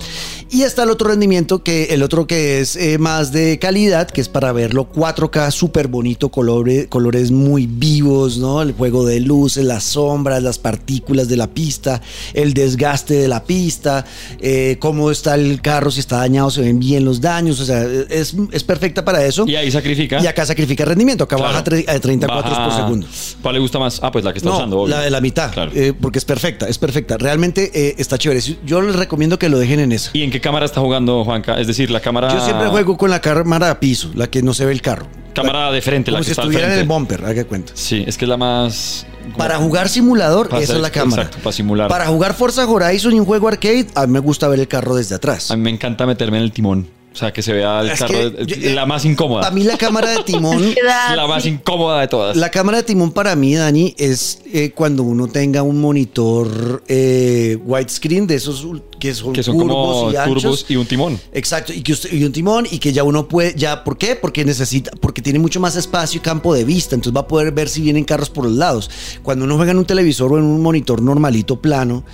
Y 0.53 0.63
está 0.63 0.83
el 0.83 0.91
otro 0.91 1.09
rendimiento, 1.11 1.63
que 1.63 1.85
el 1.95 2.03
otro 2.03 2.27
que 2.27 2.59
es 2.61 2.75
eh, 2.75 2.99
más 2.99 3.31
de 3.31 3.61
calidad, 3.61 4.09
que 4.11 4.21
es 4.21 4.29
para 4.29 4.51
verlo 4.53 4.89
4K, 4.93 5.53
súper 5.53 5.87
bonito, 5.87 6.29
colores, 6.31 6.89
colores 6.89 7.31
muy 7.31 7.67
vivos, 7.67 8.37
¿no? 8.39 8.61
El 8.61 8.73
juego 8.73 9.07
de 9.07 9.21
luces, 9.21 9.65
las 9.65 9.85
sombras, 9.85 10.43
las 10.43 10.59
partículas 10.59 11.29
de 11.29 11.37
la 11.37 11.47
pista, 11.47 12.03
el 12.35 12.53
desgaste 12.53 13.15
de 13.15 13.29
la 13.29 13.45
pista, 13.45 14.05
eh, 14.41 14.77
cómo 14.81 15.13
está 15.13 15.37
el 15.37 15.63
carro, 15.63 15.93
si 15.93 16.01
está 16.01 16.17
dañado, 16.17 16.51
se 16.51 16.63
ven 16.63 16.81
bien 16.81 17.05
los 17.05 17.21
daños, 17.21 17.61
o 17.61 17.65
sea, 17.65 17.85
es, 17.85 18.35
es 18.51 18.65
perfecta 18.65 19.05
para 19.05 19.25
eso. 19.25 19.45
Y 19.47 19.55
ahí 19.55 19.71
sacrifica. 19.71 20.21
Y 20.21 20.27
acá 20.27 20.45
sacrifica 20.45 20.85
rendimiento, 20.85 21.23
acá 21.25 21.37
Claro. 21.37 21.53
baja 21.53 21.65
tre- 21.65 21.89
a 21.89 22.01
30 22.01 22.27
cuadros 22.27 22.59
por 22.59 22.73
segundo. 22.75 23.07
¿Cuál 23.41 23.55
le 23.55 23.61
gusta 23.61 23.79
más? 23.79 24.01
Ah, 24.03 24.11
pues 24.11 24.25
la 24.25 24.33
que 24.33 24.39
está 24.41 24.51
No, 24.51 24.57
usando. 24.57 24.81
obvio. 24.81 24.97
la 24.97 25.03
de 25.03 25.11
la 25.11 25.21
mitad, 25.21 25.53
Claro. 25.53 25.71
eh, 25.77 25.93
porque 25.93 26.19
es 26.19 26.25
perfecta, 26.25 26.67
es 26.69 26.77
perfecta. 26.79 27.17
Realmente 27.19 27.71
eh, 27.73 27.95
está 27.99 28.19
chévere. 28.19 28.41
Yo 28.67 28.83
les 28.83 28.97
recomiendo 28.97 29.39
que 29.39 29.49
lo 29.49 29.57
dejen 29.61 29.79
en 29.79 29.93
esa. 29.93 30.11
¿Y 30.13 30.23
en 30.25 30.31
qué 30.33 30.40
cámara 30.41 30.67
está 30.67 30.81
jugando 30.81 31.25
Juanca? 31.25 31.59
Es 31.61 31.67
decir, 31.67 31.91
la 31.91 32.01
cámara. 32.01 32.33
Yo 32.33 32.41
siempre 32.45 32.69
juego 32.69 32.97
con 32.97 33.11
la 33.11 33.21
cámara 33.21 33.71
a 33.71 33.81
piso, 33.81 34.11
la 34.15 34.27
que 34.29 34.43
no 34.43 34.55
se 34.55 34.65
ve 34.67 34.73
el 34.73 34.83
carro. 34.83 35.07
Cámara 35.35 35.71
de 35.71 35.81
frente, 35.81 36.11
la 36.11 36.17
Como 36.17 36.21
que 36.23 36.25
si 36.27 36.31
está 36.33 36.43
al 36.43 36.49
estuviera 36.49 36.75
en 36.75 36.81
el 36.81 36.87
bumper, 36.89 37.25
haga 37.25 37.45
cuenta. 37.45 37.73
Sí, 37.77 38.03
es 38.07 38.19
que 38.19 38.25
es 38.25 38.29
la 38.29 38.37
más. 38.37 39.07
Para 39.37 39.59
jugar 39.59 39.89
simulador, 39.89 40.49
Para 40.49 40.63
esa 40.63 40.73
hacer- 40.73 40.77
es 40.77 40.83
la 40.83 40.91
cámara. 40.91 41.23
exacto, 41.23 41.43
para 41.45 41.53
simular. 41.53 41.89
Para 41.89 42.07
jugar 42.07 42.35
Forza 42.35 42.67
Horizon 42.67 43.15
y 43.15 43.21
un 43.21 43.27
juego 43.27 43.47
arcade, 43.49 43.87
a 43.95 44.07
mí 44.07 44.13
me 44.13 44.19
gusta 44.19 44.49
ver 44.49 44.59
el 44.59 44.67
carro 44.69 44.97
desde 44.97 45.15
atrás. 45.15 45.51
A 45.51 45.57
mí 45.57 45.63
me 45.63 45.71
encanta 45.71 46.05
meterme 46.07 46.39
en 46.39 46.43
el 46.45 46.53
timón. 46.53 46.89
O 47.13 47.17
sea, 47.17 47.33
que 47.33 47.43
se 47.43 47.53
vea 47.53 47.81
el 47.81 47.91
Es 47.91 47.99
carro. 47.99 48.15
que 48.15 48.31
de- 48.31 48.47
yo- 48.47 48.71
la 48.71 48.87
más 48.87 49.05
incómoda. 49.05 49.47
A 49.47 49.51
mí 49.51 49.65
la 49.65 49.77
cámara 49.77 50.11
de 50.11 50.23
timón 50.23 50.59
Queda 50.75 51.17
la 51.17 51.27
más 51.27 51.45
incómoda 51.45 52.01
de 52.01 52.07
todas. 52.09 52.37
La 52.37 52.51
cámara 52.51 52.79
de 52.79 52.85
timón 52.85 53.11
para 53.11 53.35
mí, 53.35 53.57
Dani, 53.57 53.95
es 53.99 54.39
eh, 54.53 54.71
cuando 54.73 55.03
uno 55.03 55.27
tenga 55.27 55.63
un 55.65 55.81
monitor 55.81 56.85
eh, 56.87 57.59
widescreen 57.65 58.27
de 58.29 58.37
esos 58.37 58.65
que 59.01 59.13
son, 59.15 59.33
que 59.33 59.43
son 59.43 59.57
curvos 59.57 59.75
como 59.97 60.13
y 60.13 60.17
anchos. 60.17 60.43
turbos 60.43 60.67
y 60.69 60.77
un 60.77 60.87
timón. 60.87 61.21
Exacto, 61.33 61.73
y 61.73 61.83
que 61.83 61.93
usted, 61.95 62.13
y 62.13 62.23
un 62.25 62.33
timón 62.33 62.67
y 62.71 62.79
que 62.79 62.93
ya 62.93 63.03
uno 63.03 63.27
puede, 63.27 63.55
ya, 63.57 63.83
¿por 63.83 63.99
qué? 63.99 64.15
Porque 64.15 64.45
necesita, 64.45 64.93
porque 65.01 65.21
tiene 65.21 65.41
mucho 65.41 65.59
más 65.59 65.75
espacio 65.77 66.19
y 66.19 66.21
campo 66.23 66.55
de 66.55 66.65
vista, 66.65 66.95
entonces 66.95 67.17
va 67.17 67.23
a 67.23 67.29
poder 67.29 67.51
ver 67.53 67.69
si 67.69 67.81
vienen 67.81 68.05
carros 68.05 68.31
por 68.31 68.45
los 68.45 68.53
lados. 68.55 68.89
Cuando 69.25 69.47
uno 69.47 69.57
juega 69.57 69.73
en 69.73 69.79
un 69.79 69.85
televisor 69.85 70.33
o 70.33 70.39
en 70.39 70.45
un 70.45 70.63
monitor 70.63 71.03
normalito 71.03 71.61
plano, 71.61 72.05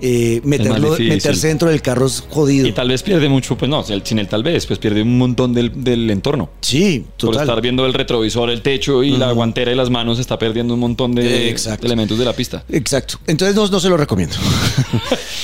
eh, 0.00 0.40
meterlo, 0.44 0.96
meterse 0.98 1.48
dentro 1.48 1.68
del 1.68 1.80
carro 1.82 2.06
es 2.06 2.24
jodido. 2.30 2.66
Y 2.66 2.72
tal 2.72 2.88
vez 2.88 3.02
pierde 3.02 3.28
mucho, 3.28 3.56
pues 3.56 3.68
no, 3.68 3.84
el- 3.88 4.04
sin 4.04 4.18
el 4.18 4.28
tal 4.28 4.42
vez, 4.42 4.66
pues 4.66 4.78
pierde 4.78 5.02
un 5.02 5.16
montón 5.18 5.52
del, 5.54 5.82
del 5.84 6.10
entorno. 6.10 6.50
sí, 6.60 7.04
Por 7.18 7.30
total. 7.30 7.42
estar 7.48 7.60
viendo 7.62 7.86
el 7.86 7.94
retrovisor, 7.94 8.50
el 8.50 8.62
techo 8.62 9.02
y 9.02 9.10
la 9.16 9.32
guantera 9.32 9.72
y 9.72 9.74
las 9.74 9.90
manos, 9.90 10.18
está 10.18 10.38
perdiendo 10.38 10.74
un 10.74 10.80
montón 10.80 11.14
de 11.14 11.48
Exacto. 11.48 11.86
elementos 11.86 12.18
de 12.18 12.24
la 12.24 12.32
pista. 12.32 12.64
Exacto. 12.70 13.18
Entonces 13.26 13.54
no, 13.56 13.66
no 13.68 13.80
se 13.80 13.88
lo 13.88 13.96
recomiendo. 13.96 14.36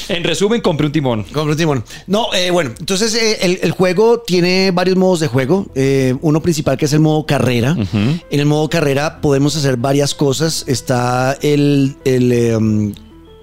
En 0.08 0.24
resumen, 0.24 0.60
compre 0.60 0.86
un 0.86 0.92
timón. 0.92 1.22
Compra 1.24 1.52
un 1.52 1.56
timón. 1.56 1.84
No, 2.08 2.34
eh, 2.34 2.50
bueno, 2.50 2.72
entonces 2.80 3.14
eh, 3.14 3.38
el, 3.42 3.60
el 3.62 3.70
juego 3.70 4.18
tiene 4.20 4.72
varios 4.72 4.96
modos 4.96 5.20
de 5.20 5.28
juego. 5.28 5.68
Eh, 5.76 6.16
uno 6.20 6.42
principal 6.42 6.76
que 6.76 6.86
es 6.86 6.92
el 6.92 6.98
modo 7.00 7.24
carrera. 7.26 7.76
En 7.92 8.40
el 8.40 8.46
modo 8.46 8.68
carrera 8.68 9.20
podemos 9.20 9.54
hacer 9.56 9.76
varias 9.76 10.14
cosas. 10.14 10.64
Está 10.66 11.38
el, 11.42 11.94
el, 12.04 12.54
um, 12.56 12.92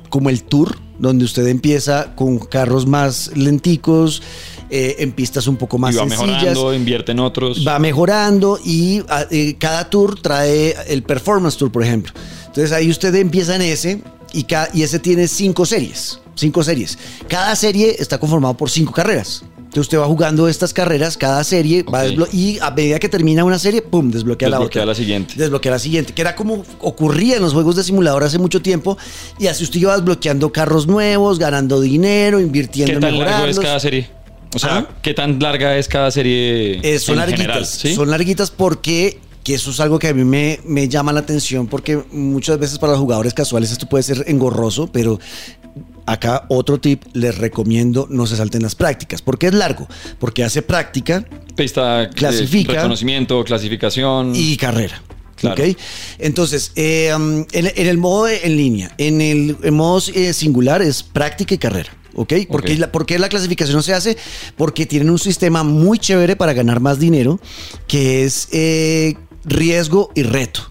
como 0.10 0.30
el 0.30 0.44
tour, 0.44 0.78
donde 1.00 1.26
usted 1.26 1.46
empieza 1.48 2.16
con 2.16 2.40
carros 2.40 2.86
más 2.88 3.32
lenticos, 3.36 4.22
eh, 4.70 4.96
en 5.00 5.12
pistas 5.14 5.48
un 5.48 5.56
poco 5.56 5.78
más 5.78 5.94
y 5.96 5.98
va 5.98 6.04
sencillas. 6.10 6.28
mejorando, 6.44 6.74
invierte 6.74 7.12
en 7.14 7.20
otros. 7.20 7.66
va 7.66 7.80
mejorando 7.80 8.60
y 8.64 9.02
ah, 9.10 9.26
eh, 9.32 9.56
cada 9.60 9.90
tour 9.90 10.20
trae 10.22 10.76
el 10.88 11.04
performance 11.04 11.56
tour, 11.58 11.72
por 11.72 11.84
ejemplo. 11.84 12.12
Entonces 12.48 12.72
ahí 12.72 12.90
usted 12.90 13.14
empieza 13.16 13.56
en 13.56 13.62
ese 13.62 14.02
y, 14.34 14.44
ca- 14.44 14.70
y 14.74 14.82
ese 14.82 15.00
tiene 15.00 15.28
cinco 15.28 15.66
series. 15.66 16.20
Cinco 16.36 16.64
series. 16.64 16.98
Cada 17.28 17.56
serie 17.56 17.96
está 17.98 18.20
conformado 18.20 18.56
por 18.58 18.70
cinco 18.70 18.92
carreras. 18.92 19.44
Entonces 19.78 19.90
usted 19.94 20.00
va 20.00 20.08
jugando 20.08 20.48
estas 20.48 20.74
carreras, 20.74 21.18
cada 21.18 21.44
serie 21.44 21.84
va 21.84 22.00
Ok. 22.02 22.08
desblo- 22.08 22.28
y 22.34 22.58
a 22.62 22.72
medida 22.72 22.98
que 22.98 23.10
termina 23.10 23.44
una 23.44 23.60
serie, 23.60 23.84
¡pum! 23.84 24.10
desbloquea, 24.10 24.50
la 24.50 24.58
Desbloquea 24.58 24.82
otra. 24.82 24.86
la 24.92 24.96
siguiente. 24.96 25.36
Desbloquea 25.38 25.72
la 25.74 25.78
siguiente, 25.78 26.14
que 26.16 26.22
era 26.22 26.36
como 26.36 26.64
ocurría 26.80 27.36
en 27.36 27.44
los 27.44 27.54
juegos 27.54 27.76
de 27.76 27.84
simulador 27.84 28.24
hace 28.24 28.40
mucho 28.40 28.60
tiempo. 28.60 28.98
Y 29.38 29.46
así 29.46 29.64
usted 29.64 29.80
iba 29.80 29.96
desbloqueando 29.96 30.52
carros 30.52 30.88
nuevos, 30.88 31.38
ganando 31.38 31.80
dinero, 31.80 32.40
invirtiendo 32.40 32.90
¿Qué 32.90 32.96
en 32.96 33.02
tan 33.02 33.20
largo 33.20 33.46
es 33.46 33.60
cada 33.60 33.80
serie? 33.80 34.10
O 34.56 34.58
sea. 34.58 34.88
¿qué 35.04 35.14
tan 35.14 35.38
larga 35.40 35.78
es 35.78 35.88
cada 35.88 36.10
serie? 36.10 36.80
Eh, 36.82 36.98
son 36.98 37.14
en 37.14 37.20
larguitas. 37.20 37.42
general, 37.46 37.66
¿sí? 37.68 37.94
Son 37.94 38.10
larguitas 38.10 38.50
porque 38.50 39.20
que 39.44 39.54
eso 39.54 39.70
es 39.70 39.80
algo 39.80 40.00
que 40.00 40.08
a 40.08 40.14
mí 40.16 40.24
me, 40.26 40.60
me 40.66 40.90
llama 40.90 41.14
la 41.14 41.20
atención 41.20 41.68
porque 41.68 42.02
muchas 42.12 42.58
veces 42.58 42.80
para 42.80 42.94
los 42.94 43.00
jugadores 43.00 43.34
casuales 43.36 43.72
esto 43.72 43.88
puede 43.88 44.04
ser 44.04 44.24
engorroso, 44.28 44.88
pero 44.92 45.20
acá 46.08 46.46
otro 46.50 46.80
tip, 46.80 47.04
les 47.14 47.38
recomiendo 47.38 48.08
no 48.10 48.26
se 48.26 48.36
salten 48.36 48.64
las 48.64 48.74
prácticas. 48.76 49.22
¿Por 49.22 49.38
qué 49.38 49.48
es 49.48 49.54
largo? 49.54 49.88
Porque 50.20 50.44
hace 50.44 50.62
práctica 50.64 51.26
Pista, 51.56 52.04
eh, 52.04 52.10
Clasifica. 52.16 52.74
reconocimiento, 52.74 53.44
clasificación. 53.44 54.34
y 54.36 54.58
carrera. 54.58 55.02
Entonces, 56.20 56.72
eh, 56.76 57.12
um, 57.16 57.46
en, 57.52 57.68
en 57.76 57.88
el 57.88 57.98
modo 57.98 58.26
de- 58.26 58.42
en 58.44 58.58
línea, 58.58 58.92
en 58.98 59.22
el 59.22 59.58
en 59.62 59.74
modo 59.74 60.02
eh, 60.14 60.34
singular 60.34 60.82
es 60.82 61.04
práctica 61.04 61.54
y 61.56 61.58
carrera. 61.58 61.92
¿Ok? 62.16 62.34
¿Por, 62.50 62.64
qué 62.64 62.74
Ok. 62.74 62.80
la, 62.80 62.92
por 62.92 63.06
qué 63.06 63.20
la 63.20 63.30
clasificación 63.30 63.76
no 63.76 63.84
se 63.84 63.94
hace? 63.94 64.18
Porque 64.56 64.88
tienen 64.88 65.12
un 65.12 65.20
sistema 65.20 65.62
muy 65.64 66.00
chévere 66.00 66.36
para 66.36 66.54
ganar 66.54 66.80
más 66.80 66.98
dinero, 66.98 67.40
que 67.88 68.24
es 68.24 68.48
eh, 68.52 69.16
riesgo 69.46 70.10
y 70.16 70.24
reto. 70.24 70.62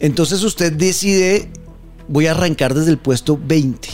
Entonces 0.00 0.42
usted 0.42 0.72
decide, 0.72 1.48
voy 2.08 2.26
a 2.26 2.32
arrancar 2.32 2.74
desde 2.74 2.90
el 2.90 2.98
puesto 2.98 3.38
20, 3.40 3.88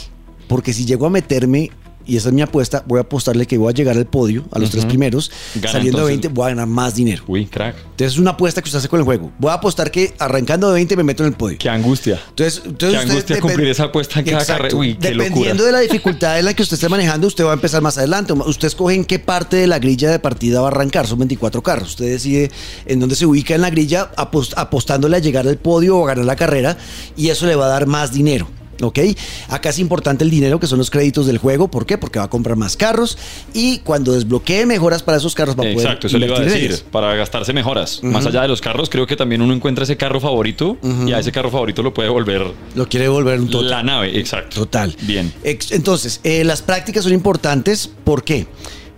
porque 0.51 0.73
si 0.73 0.85
llego 0.85 1.05
a 1.05 1.09
meterme, 1.09 1.71
y 2.03 2.17
esa 2.17 2.29
es 2.29 2.33
mi 2.33 2.41
apuesta, 2.41 2.83
voy 2.87 2.97
a 2.97 3.01
apostarle 3.03 3.45
que 3.45 3.59
voy 3.59 3.69
a 3.69 3.73
llegar 3.75 3.95
al 3.95 4.07
podio, 4.07 4.43
a 4.51 4.57
los 4.57 4.71
tres 4.71 4.85
primeros, 4.85 5.31
Gana, 5.55 5.71
saliendo 5.71 5.99
de 5.99 6.13
entonces. 6.15 6.21
20 6.23 6.27
voy 6.29 6.45
a 6.45 6.49
ganar 6.49 6.65
más 6.67 6.95
dinero. 6.95 7.23
Uy, 7.27 7.45
crack. 7.45 7.75
Entonces 7.77 8.13
es 8.13 8.17
una 8.19 8.31
apuesta 8.31 8.59
que 8.61 8.67
usted 8.67 8.79
hace 8.79 8.89
con 8.89 8.99
el 8.99 9.05
juego. 9.05 9.31
Voy 9.37 9.51
a 9.51 9.53
apostar 9.53 9.91
que 9.91 10.11
arrancando 10.17 10.67
de 10.69 10.73
20 10.73 10.97
me 10.97 11.03
meto 11.03 11.21
en 11.23 11.29
el 11.29 11.35
podio. 11.35 11.59
Qué 11.59 11.69
angustia. 11.69 12.19
Entonces, 12.29 12.63
entonces 12.65 12.99
Qué 13.05 13.09
angustia 13.11 13.39
cumplir 13.39 13.67
esa 13.67 13.83
apuesta 13.85 14.19
en 14.19 14.25
cada 14.25 14.43
carrera. 14.45 14.75
Uy, 14.75 14.95
qué 14.95 15.09
Dependiendo 15.11 15.49
locura. 15.51 15.63
de 15.65 15.71
la 15.73 15.79
dificultad 15.79 16.39
en 16.39 16.45
la 16.45 16.53
que 16.55 16.63
usted 16.63 16.73
esté 16.73 16.89
manejando, 16.89 17.27
usted 17.27 17.45
va 17.45 17.51
a 17.51 17.53
empezar 17.53 17.83
más 17.83 17.97
adelante. 17.99 18.33
Usted 18.33 18.67
escoge 18.67 18.95
en 18.95 19.05
qué 19.05 19.19
parte 19.19 19.57
de 19.57 19.67
la 19.67 19.77
grilla 19.77 20.09
de 20.09 20.17
partida 20.17 20.59
va 20.59 20.67
a 20.69 20.71
arrancar. 20.71 21.05
Son 21.05 21.19
24 21.19 21.61
carros. 21.61 21.89
Usted 21.91 22.05
decide 22.09 22.49
en 22.87 22.99
dónde 22.99 23.15
se 23.15 23.27
ubica 23.27 23.53
en 23.53 23.61
la 23.61 23.69
grilla, 23.69 24.11
apost- 24.17 24.53
apostándole 24.57 25.17
a 25.17 25.19
llegar 25.19 25.47
al 25.47 25.57
podio 25.57 25.97
o 25.99 26.03
a 26.05 26.07
ganar 26.07 26.25
la 26.25 26.35
carrera. 26.35 26.77
Y 27.15 27.29
eso 27.29 27.45
le 27.45 27.55
va 27.55 27.67
a 27.67 27.69
dar 27.69 27.85
más 27.85 28.11
dinero. 28.11 28.49
¿Ok? 28.81 28.99
Acá 29.49 29.69
es 29.69 29.79
importante 29.79 30.23
el 30.23 30.29
dinero, 30.29 30.59
que 30.59 30.67
son 30.67 30.77
los 30.79 30.89
créditos 30.89 31.25
del 31.27 31.37
juego. 31.37 31.69
¿Por 31.69 31.85
qué? 31.85 31.97
Porque 31.97 32.19
va 32.19 32.25
a 32.25 32.29
comprar 32.29 32.57
más 32.57 32.75
carros. 32.77 33.17
Y 33.53 33.79
cuando 33.79 34.13
desbloquee 34.13 34.65
mejoras 34.65 35.03
para 35.03 35.17
esos 35.17 35.35
carros, 35.35 35.55
va 35.55 35.61
a 35.63 35.71
poder 35.71 35.77
Exacto, 35.79 36.07
eso 36.07 36.17
le 36.17 36.25
iba 36.27 36.37
a 36.37 36.41
decir. 36.41 36.83
Para 36.91 37.13
gastarse 37.15 37.53
mejoras. 37.53 38.01
Más 38.03 38.25
allá 38.25 38.41
de 38.41 38.47
los 38.47 38.61
carros, 38.61 38.89
creo 38.89 39.07
que 39.07 39.15
también 39.15 39.41
uno 39.41 39.53
encuentra 39.53 39.83
ese 39.83 39.97
carro 39.97 40.19
favorito 40.19 40.77
y 41.05 41.11
a 41.13 41.19
ese 41.19 41.31
carro 41.31 41.49
favorito 41.51 41.83
lo 41.83 41.93
puede 41.93 42.09
volver 42.09 42.45
Lo 42.75 42.87
quiere 42.87 43.07
volver 43.07 43.39
un 43.39 43.49
total. 43.49 43.69
la 43.69 43.83
nave. 43.83 44.17
Exacto. 44.19 44.55
Total. 44.55 44.95
Bien. 45.01 45.31
Entonces, 45.43 46.19
eh, 46.23 46.43
las 46.43 46.61
prácticas 46.61 47.03
son 47.03 47.13
importantes. 47.13 47.89
¿Por 48.03 48.23
qué? 48.23 48.47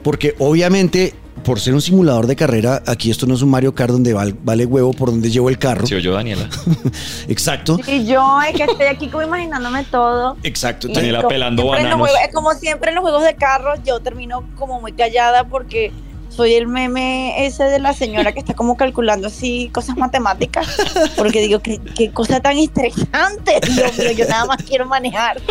Porque 0.04 0.36
obviamente, 0.40 1.14
por 1.44 1.60
ser 1.60 1.74
un 1.74 1.82
simulador 1.82 2.26
de 2.28 2.36
carrera, 2.36 2.82
aquí 2.88 3.12
esto 3.12 3.26
no 3.26 3.36
es 3.36 3.42
un 3.42 3.50
Mario 3.50 3.76
Kart 3.76 3.92
donde 3.92 4.14
val- 4.14 4.36
vale 4.44 4.66
huevo 4.66 4.94
por 4.94 5.10
donde 5.12 5.30
llevo 5.30 5.50
el 5.50 5.58
carro. 5.58 5.86
Sí, 5.86 6.02
yo, 6.02 6.14
Daniela. 6.14 6.50
Exacto. 7.28 7.78
Y 7.88 8.06
yo 8.06 8.42
es 8.42 8.56
que 8.56 8.64
estoy 8.64 8.86
aquí 8.88 9.08
como 9.10 9.24
imaginándome 9.24 9.84
todo. 9.86 10.38
Exacto. 10.44 10.88
Daniela 10.88 11.28
pelando 11.28 11.68
bananos. 11.68 12.00
juegos- 12.00 12.20
como 12.34 12.54
siempre 12.54 12.90
en 12.90 12.96
los 12.96 13.02
juegos 13.04 13.24
de 13.24 13.36
carros, 13.36 13.80
yo 13.86 14.00
termino 14.00 14.44
como 14.58 14.80
muy 14.82 14.92
callada 14.94 15.44
porque 15.46 15.92
soy 16.36 16.54
el 16.56 16.68
meme 16.68 17.46
ese 17.46 17.64
de 17.66 17.80
la 17.80 17.94
señora 17.94 18.32
que 18.32 18.40
está 18.40 18.54
como 18.54 18.76
calculando 18.76 19.28
así 19.28 19.70
cosas 19.74 19.98
matemáticas. 19.98 20.68
Porque 21.16 21.42
digo, 21.42 21.60
qué, 21.60 21.80
qué 21.96 22.12
cosa 22.12 22.40
tan 22.40 22.58
estresante. 22.58 23.60
Dios 23.74 24.18
yo 24.18 24.28
nada 24.28 24.46
más 24.46 24.64
quiero 24.64 24.86
manejar. 24.86 25.42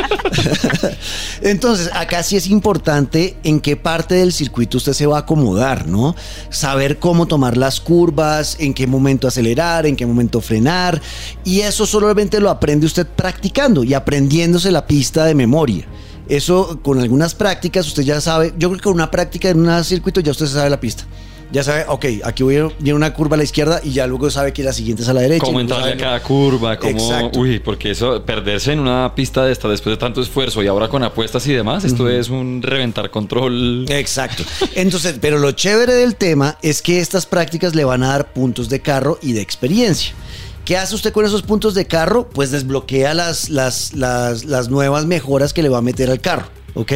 Entonces, 1.42 1.90
acá 1.94 2.22
sí 2.22 2.36
es 2.36 2.48
importante 2.48 3.36
en 3.44 3.60
qué 3.60 3.76
parte 3.76 4.14
del 4.14 4.32
circuito 4.32 4.78
usted 4.78 4.92
se 4.92 5.06
va 5.06 5.18
a 5.18 5.20
acomodar, 5.20 5.86
¿no? 5.86 6.14
Saber 6.50 6.98
cómo 6.98 7.26
tomar 7.26 7.56
las 7.56 7.80
curvas, 7.80 8.56
en 8.58 8.74
qué 8.74 8.86
momento 8.86 9.28
acelerar, 9.28 9.86
en 9.86 9.96
qué 9.96 10.06
momento 10.06 10.40
frenar. 10.40 11.00
Y 11.44 11.60
eso 11.60 11.86
solamente 11.86 12.40
lo 12.40 12.50
aprende 12.50 12.86
usted 12.86 13.06
practicando 13.06 13.84
y 13.84 13.94
aprendiéndose 13.94 14.70
la 14.70 14.86
pista 14.86 15.24
de 15.24 15.34
memoria. 15.34 15.86
Eso 16.29 16.79
con 16.83 17.00
algunas 17.00 17.35
prácticas 17.35 17.87
usted 17.87 18.02
ya 18.02 18.21
sabe, 18.21 18.55
yo 18.59 18.69
creo 18.69 18.79
que 18.79 18.85
con 18.85 18.95
una 18.95 19.11
práctica 19.11 19.49
en 19.49 19.69
un 19.69 19.85
circuito 19.85 20.21
ya 20.21 20.31
usted 20.31 20.47
sabe 20.47 20.71
la 20.71 20.81
pista. 20.81 21.05
Ya 21.52 21.62
sabe, 21.62 21.85
ok, 21.87 22.07
aquí 22.25 22.45
viene 22.45 22.95
una 22.95 23.12
curva 23.12 23.35
a 23.35 23.37
la 23.37 23.45
izquierda 23.45 23.83
y 23.85 23.91
ya 23.93 24.07
luego 24.07 24.31
sabe 24.31 24.55
que 24.55 24.62
la 24.62 24.73
siguiente 24.73 25.02
es 25.02 25.09
a 25.11 25.12
la 25.12 25.21
derecha. 25.21 25.45
Cómo 25.45 25.61
entrarle 25.61 25.93
a 25.93 25.97
cada 25.99 26.23
curva, 26.23 26.79
cómo... 26.79 26.93
Exacto. 26.93 27.41
Uy, 27.41 27.59
porque 27.59 27.91
eso, 27.91 28.25
perderse 28.25 28.73
en 28.73 28.79
una 28.79 29.14
pista 29.14 29.45
de 29.45 29.52
esta 29.52 29.69
después 29.69 29.93
de 29.93 29.99
tanto 29.99 30.23
esfuerzo 30.23 30.62
y 30.62 30.67
ahora 30.67 30.88
con 30.88 31.02
apuestas 31.02 31.47
y 31.47 31.52
demás, 31.52 31.85
esto 31.85 32.09
es 32.09 32.31
un 32.31 32.62
reventar 32.62 33.11
control. 33.11 33.85
Exacto. 33.91 34.45
Entonces, 34.75 35.17
pero 35.21 35.37
lo 35.37 35.52
chévere 35.52 35.93
del 35.93 36.17
tema 36.17 36.57
es 36.62 36.81
que 36.81 37.00
estas 37.00 37.26
prácticas 37.26 37.75
le 37.75 37.85
van 37.85 38.02
a 38.02 38.09
dar 38.09 38.33
puntos 38.33 38.71
de 38.71 38.81
carro 38.81 39.19
y 39.21 39.35
de 39.35 39.43
experiencia. 39.43 40.14
¿Qué 40.64 40.76
hace 40.76 40.95
usted 40.95 41.12
con 41.12 41.25
esos 41.25 41.42
puntos 41.42 41.75
de 41.75 41.87
carro? 41.87 42.28
Pues 42.28 42.50
desbloquea 42.50 43.14
las, 43.14 43.50
las, 43.50 43.95
las, 43.95 44.45
las 44.45 44.69
nuevas 44.69 45.07
mejoras 45.07 45.52
que 45.52 45.62
le 45.62 45.69
va 45.69 45.78
a 45.78 45.83
meter 45.83 46.11
al 46.11 46.21
carro. 46.21 46.47
¿Ok? 46.75 46.92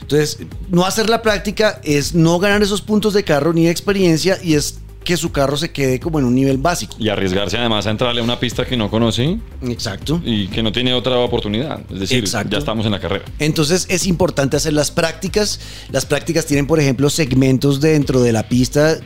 Entonces, 0.00 0.38
no 0.70 0.84
hacer 0.84 1.08
la 1.08 1.22
práctica 1.22 1.80
es 1.84 2.14
no 2.14 2.38
ganar 2.38 2.62
esos 2.62 2.82
puntos 2.82 3.14
de 3.14 3.22
carro 3.22 3.52
ni 3.52 3.64
de 3.66 3.70
experiencia 3.70 4.38
y 4.42 4.54
es 4.54 4.80
que 5.04 5.16
su 5.16 5.32
carro 5.32 5.56
se 5.56 5.70
quede 5.70 5.98
como 6.00 6.18
en 6.18 6.24
un 6.24 6.34
nivel 6.34 6.58
básico. 6.58 6.94
Y 6.98 7.08
arriesgarse 7.08 7.56
además 7.56 7.86
a 7.86 7.90
entrarle 7.90 8.20
a 8.20 8.24
una 8.24 8.38
pista 8.38 8.66
que 8.66 8.76
no 8.76 8.90
conoce 8.90 9.38
Exacto. 9.62 10.20
y 10.24 10.48
que 10.48 10.62
no 10.62 10.72
tiene 10.72 10.92
otra 10.94 11.18
oportunidad. 11.18 11.80
Es 11.90 12.00
decir, 12.00 12.18
Exacto. 12.18 12.50
ya 12.52 12.58
estamos 12.58 12.84
en 12.86 12.92
la 12.92 13.00
carrera. 13.00 13.24
Entonces 13.38 13.86
es 13.88 14.06
importante 14.06 14.56
hacer 14.56 14.72
las 14.72 14.90
prácticas. 14.90 15.60
Las 15.90 16.06
prácticas 16.06 16.46
tienen, 16.46 16.66
por 16.66 16.80
ejemplo, 16.80 17.08
segmentos 17.08 17.80
dentro 17.80 18.20
de 18.20 18.32
la 18.32 18.48
pista. 18.48 18.98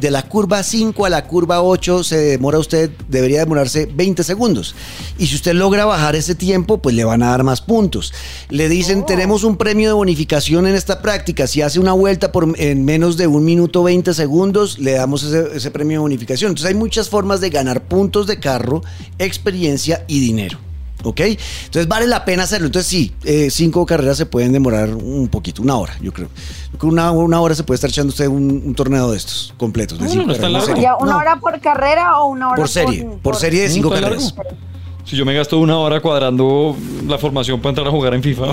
De 0.00 0.10
la 0.10 0.22
curva 0.22 0.62
5 0.62 1.06
a 1.06 1.10
la 1.10 1.26
curva 1.26 1.62
8 1.62 2.04
se 2.04 2.16
demora 2.18 2.58
usted, 2.58 2.90
debería 3.08 3.40
demorarse 3.40 3.86
20 3.86 4.22
segundos. 4.22 4.74
Y 5.18 5.26
si 5.26 5.34
usted 5.34 5.54
logra 5.54 5.86
bajar 5.86 6.14
ese 6.14 6.34
tiempo, 6.36 6.78
pues 6.78 6.94
le 6.94 7.04
van 7.04 7.22
a 7.22 7.30
dar 7.30 7.42
más 7.42 7.60
puntos. 7.60 8.12
Le 8.48 8.68
dicen, 8.68 9.04
tenemos 9.06 9.42
un 9.42 9.56
premio 9.56 9.88
de 9.88 9.94
bonificación 9.94 10.66
en 10.68 10.76
esta 10.76 11.02
práctica. 11.02 11.48
Si 11.48 11.62
hace 11.62 11.80
una 11.80 11.92
vuelta 11.94 12.30
por, 12.30 12.54
en 12.58 12.84
menos 12.84 13.16
de 13.16 13.26
un 13.26 13.44
minuto 13.44 13.82
20 13.82 14.14
segundos, 14.14 14.78
le 14.78 14.92
damos 14.92 15.24
ese, 15.24 15.56
ese 15.56 15.70
premio 15.72 15.96
de 15.96 16.02
bonificación. 16.02 16.50
Entonces 16.50 16.68
hay 16.68 16.78
muchas 16.78 17.08
formas 17.08 17.40
de 17.40 17.50
ganar 17.50 17.88
puntos 17.88 18.28
de 18.28 18.38
carro, 18.38 18.82
experiencia 19.18 20.04
y 20.06 20.20
dinero. 20.20 20.67
¿Ok? 21.04 21.20
Entonces 21.20 21.86
vale 21.88 22.06
la 22.06 22.24
pena 22.24 22.42
hacerlo. 22.42 22.66
Entonces 22.66 22.88
sí, 22.90 23.14
eh, 23.24 23.50
cinco 23.50 23.86
carreras 23.86 24.16
se 24.16 24.26
pueden 24.26 24.52
demorar 24.52 24.90
un 24.90 25.28
poquito, 25.28 25.62
una 25.62 25.76
hora, 25.76 25.94
yo 26.00 26.12
creo. 26.12 26.28
Una, 26.82 27.10
una 27.12 27.40
hora 27.40 27.54
se 27.54 27.62
puede 27.64 27.76
estar 27.76 27.90
echando 27.90 28.10
usted 28.10 28.26
un, 28.26 28.62
un 28.64 28.74
torneo 28.74 29.10
de 29.10 29.16
estos 29.16 29.54
completos. 29.56 29.98
De 29.98 30.04
No, 30.04 30.10
cinco 30.10 30.26
no 30.26 30.32
carreras, 30.34 30.68
¿Una 31.00 31.12
No, 31.12 31.18
hora 31.18 31.36
por 31.40 31.60
carrera 31.60 32.18
o 32.18 32.28
una 32.28 32.48
hora 32.48 32.56
por 32.56 32.68
serie? 32.68 33.08
Por, 33.22 33.36
serie 33.36 33.62
de 33.62 33.68
cinco 33.70 33.90
carreras. 33.90 34.34
largo. 34.36 34.58
Si 35.08 35.16
yo 35.16 35.24
me 35.24 35.32
gasto 35.34 35.58
una 35.58 35.78
hora 35.78 36.00
cuadrando 36.00 36.76
la 37.06 37.16
formación 37.16 37.60
para 37.60 37.70
entrar 37.70 37.86
a 37.86 37.90
jugar 37.90 38.12
en 38.14 38.22
FIFA. 38.22 38.46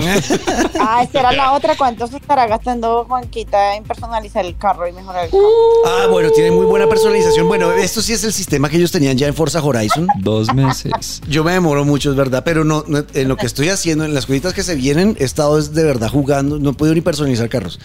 Ah, 0.88 1.02
esa 1.02 1.18
era 1.20 1.32
la 1.32 1.52
otra. 1.52 1.74
¿Cuánto 1.76 2.06
se 2.06 2.16
estará 2.18 2.46
gastando 2.46 3.04
Juanquita 3.08 3.74
en 3.76 3.82
personalizar 3.82 4.44
el 4.44 4.56
carro 4.56 4.86
y 4.86 4.92
mejorar 4.92 5.24
el 5.24 5.30
carro? 5.32 5.42
Ah, 5.84 6.06
bueno, 6.08 6.30
tiene 6.30 6.52
muy 6.52 6.64
buena 6.64 6.86
personalización. 6.88 7.48
Bueno, 7.48 7.72
esto 7.72 8.00
sí 8.00 8.12
es 8.12 8.22
el 8.22 8.32
sistema 8.32 8.68
que 8.68 8.76
ellos 8.76 8.92
tenían 8.92 9.18
ya 9.18 9.26
en 9.26 9.34
Forza 9.34 9.60
Horizon. 9.64 10.06
Dos 10.20 10.54
meses. 10.54 11.22
Yo 11.28 11.42
me 11.42 11.52
demoro 11.52 11.84
mucho, 11.84 12.10
es 12.10 12.16
verdad, 12.16 12.42
pero 12.44 12.62
no, 12.62 12.84
no- 12.86 13.04
en 13.14 13.28
lo 13.28 13.36
que 13.36 13.46
estoy 13.46 13.68
haciendo, 13.70 14.04
en 14.04 14.14
las 14.14 14.26
cositas 14.26 14.54
que 14.54 14.62
se 14.62 14.76
vienen, 14.76 15.16
he 15.18 15.24
estado 15.24 15.58
es 15.58 15.74
de 15.74 15.82
verdad 15.82 16.08
jugando, 16.08 16.58
no 16.60 16.70
he 16.70 16.74
podido 16.74 16.94
ni 16.94 17.00
personalizar 17.00 17.48
carros, 17.48 17.80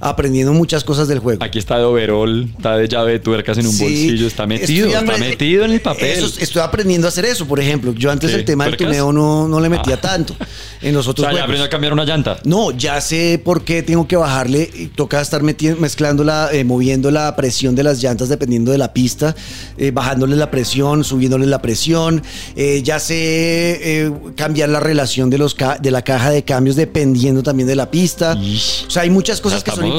aprendiendo 0.00 0.52
muchas 0.54 0.84
cosas 0.84 1.06
del 1.06 1.18
juego. 1.18 1.44
Aquí 1.44 1.58
está 1.58 1.76
de 1.76 1.84
overall, 1.84 2.48
está 2.56 2.76
de 2.78 2.88
llave 2.88 3.12
de 3.12 3.18
tuercas 3.18 3.58
en 3.58 3.66
un 3.66 3.72
Sí, 3.72 3.82
bolsillo, 3.82 4.26
está 4.26 4.46
metido, 4.46 4.86
estoy 4.88 5.04
está 5.04 5.18
metido 5.18 5.64
en 5.66 5.72
el 5.72 5.80
papel. 5.82 6.18
Eso- 6.24 6.40
estoy 6.40 6.62
aprendiendo 6.62 7.06
a 7.08 7.10
hacer 7.10 7.26
eso, 7.26 7.46
por 7.46 7.60
ejemplo. 7.60 7.92
Yo 7.92 8.07
antes 8.10 8.30
Sí, 8.30 8.36
el 8.36 8.44
tema 8.44 8.64
del 8.66 8.76
tuneo 8.76 9.12
no, 9.12 9.48
no 9.48 9.60
le 9.60 9.68
metía 9.68 9.94
Ah. 9.96 10.00
tanto. 10.00 10.34
En 10.80 10.94
los 10.94 11.06
o 11.08 11.10
otros 11.10 11.26
sea, 11.26 11.34
ya 11.36 11.42
aprendió 11.42 11.64
a 11.64 11.68
cambiar 11.68 11.92
una 11.92 12.04
llanta. 12.04 12.38
No, 12.44 12.70
ya 12.70 13.00
sé 13.00 13.40
por 13.44 13.62
qué 13.64 13.82
tengo 13.82 14.06
que 14.06 14.16
bajarle. 14.16 14.70
y 14.74 14.86
Toca 14.88 15.20
estar 15.20 15.42
mezclando 15.42 16.24
la, 16.24 16.50
eh, 16.52 16.64
moviendo 16.64 17.10
la 17.10 17.34
presión 17.36 17.74
de 17.74 17.82
las 17.82 18.02
llantas 18.02 18.28
dependiendo 18.28 18.70
de 18.72 18.78
la 18.78 18.92
pista, 18.92 19.34
eh, 19.76 19.90
bajándole 19.90 20.36
la 20.36 20.50
presión, 20.50 21.02
subiéndole 21.04 21.46
la 21.46 21.60
presión. 21.62 22.22
Eh, 22.56 22.82
ya 22.84 22.98
sé 23.00 23.16
eh, 24.06 24.12
cambiar 24.36 24.68
la 24.68 24.80
relación 24.80 25.30
de, 25.30 25.38
los 25.38 25.54
ca- 25.54 25.78
de 25.80 25.90
la 25.90 26.02
caja 26.02 26.30
de 26.30 26.44
cambios 26.44 26.76
dependiendo 26.76 27.42
también 27.42 27.66
de 27.68 27.74
la 27.76 27.90
pista. 27.90 28.36
Ish. 28.40 28.84
O 28.86 28.90
sea, 28.90 29.02
hay 29.02 29.10
muchas 29.10 29.40
cosas 29.40 29.62
que 29.64 29.70
son, 29.72 29.90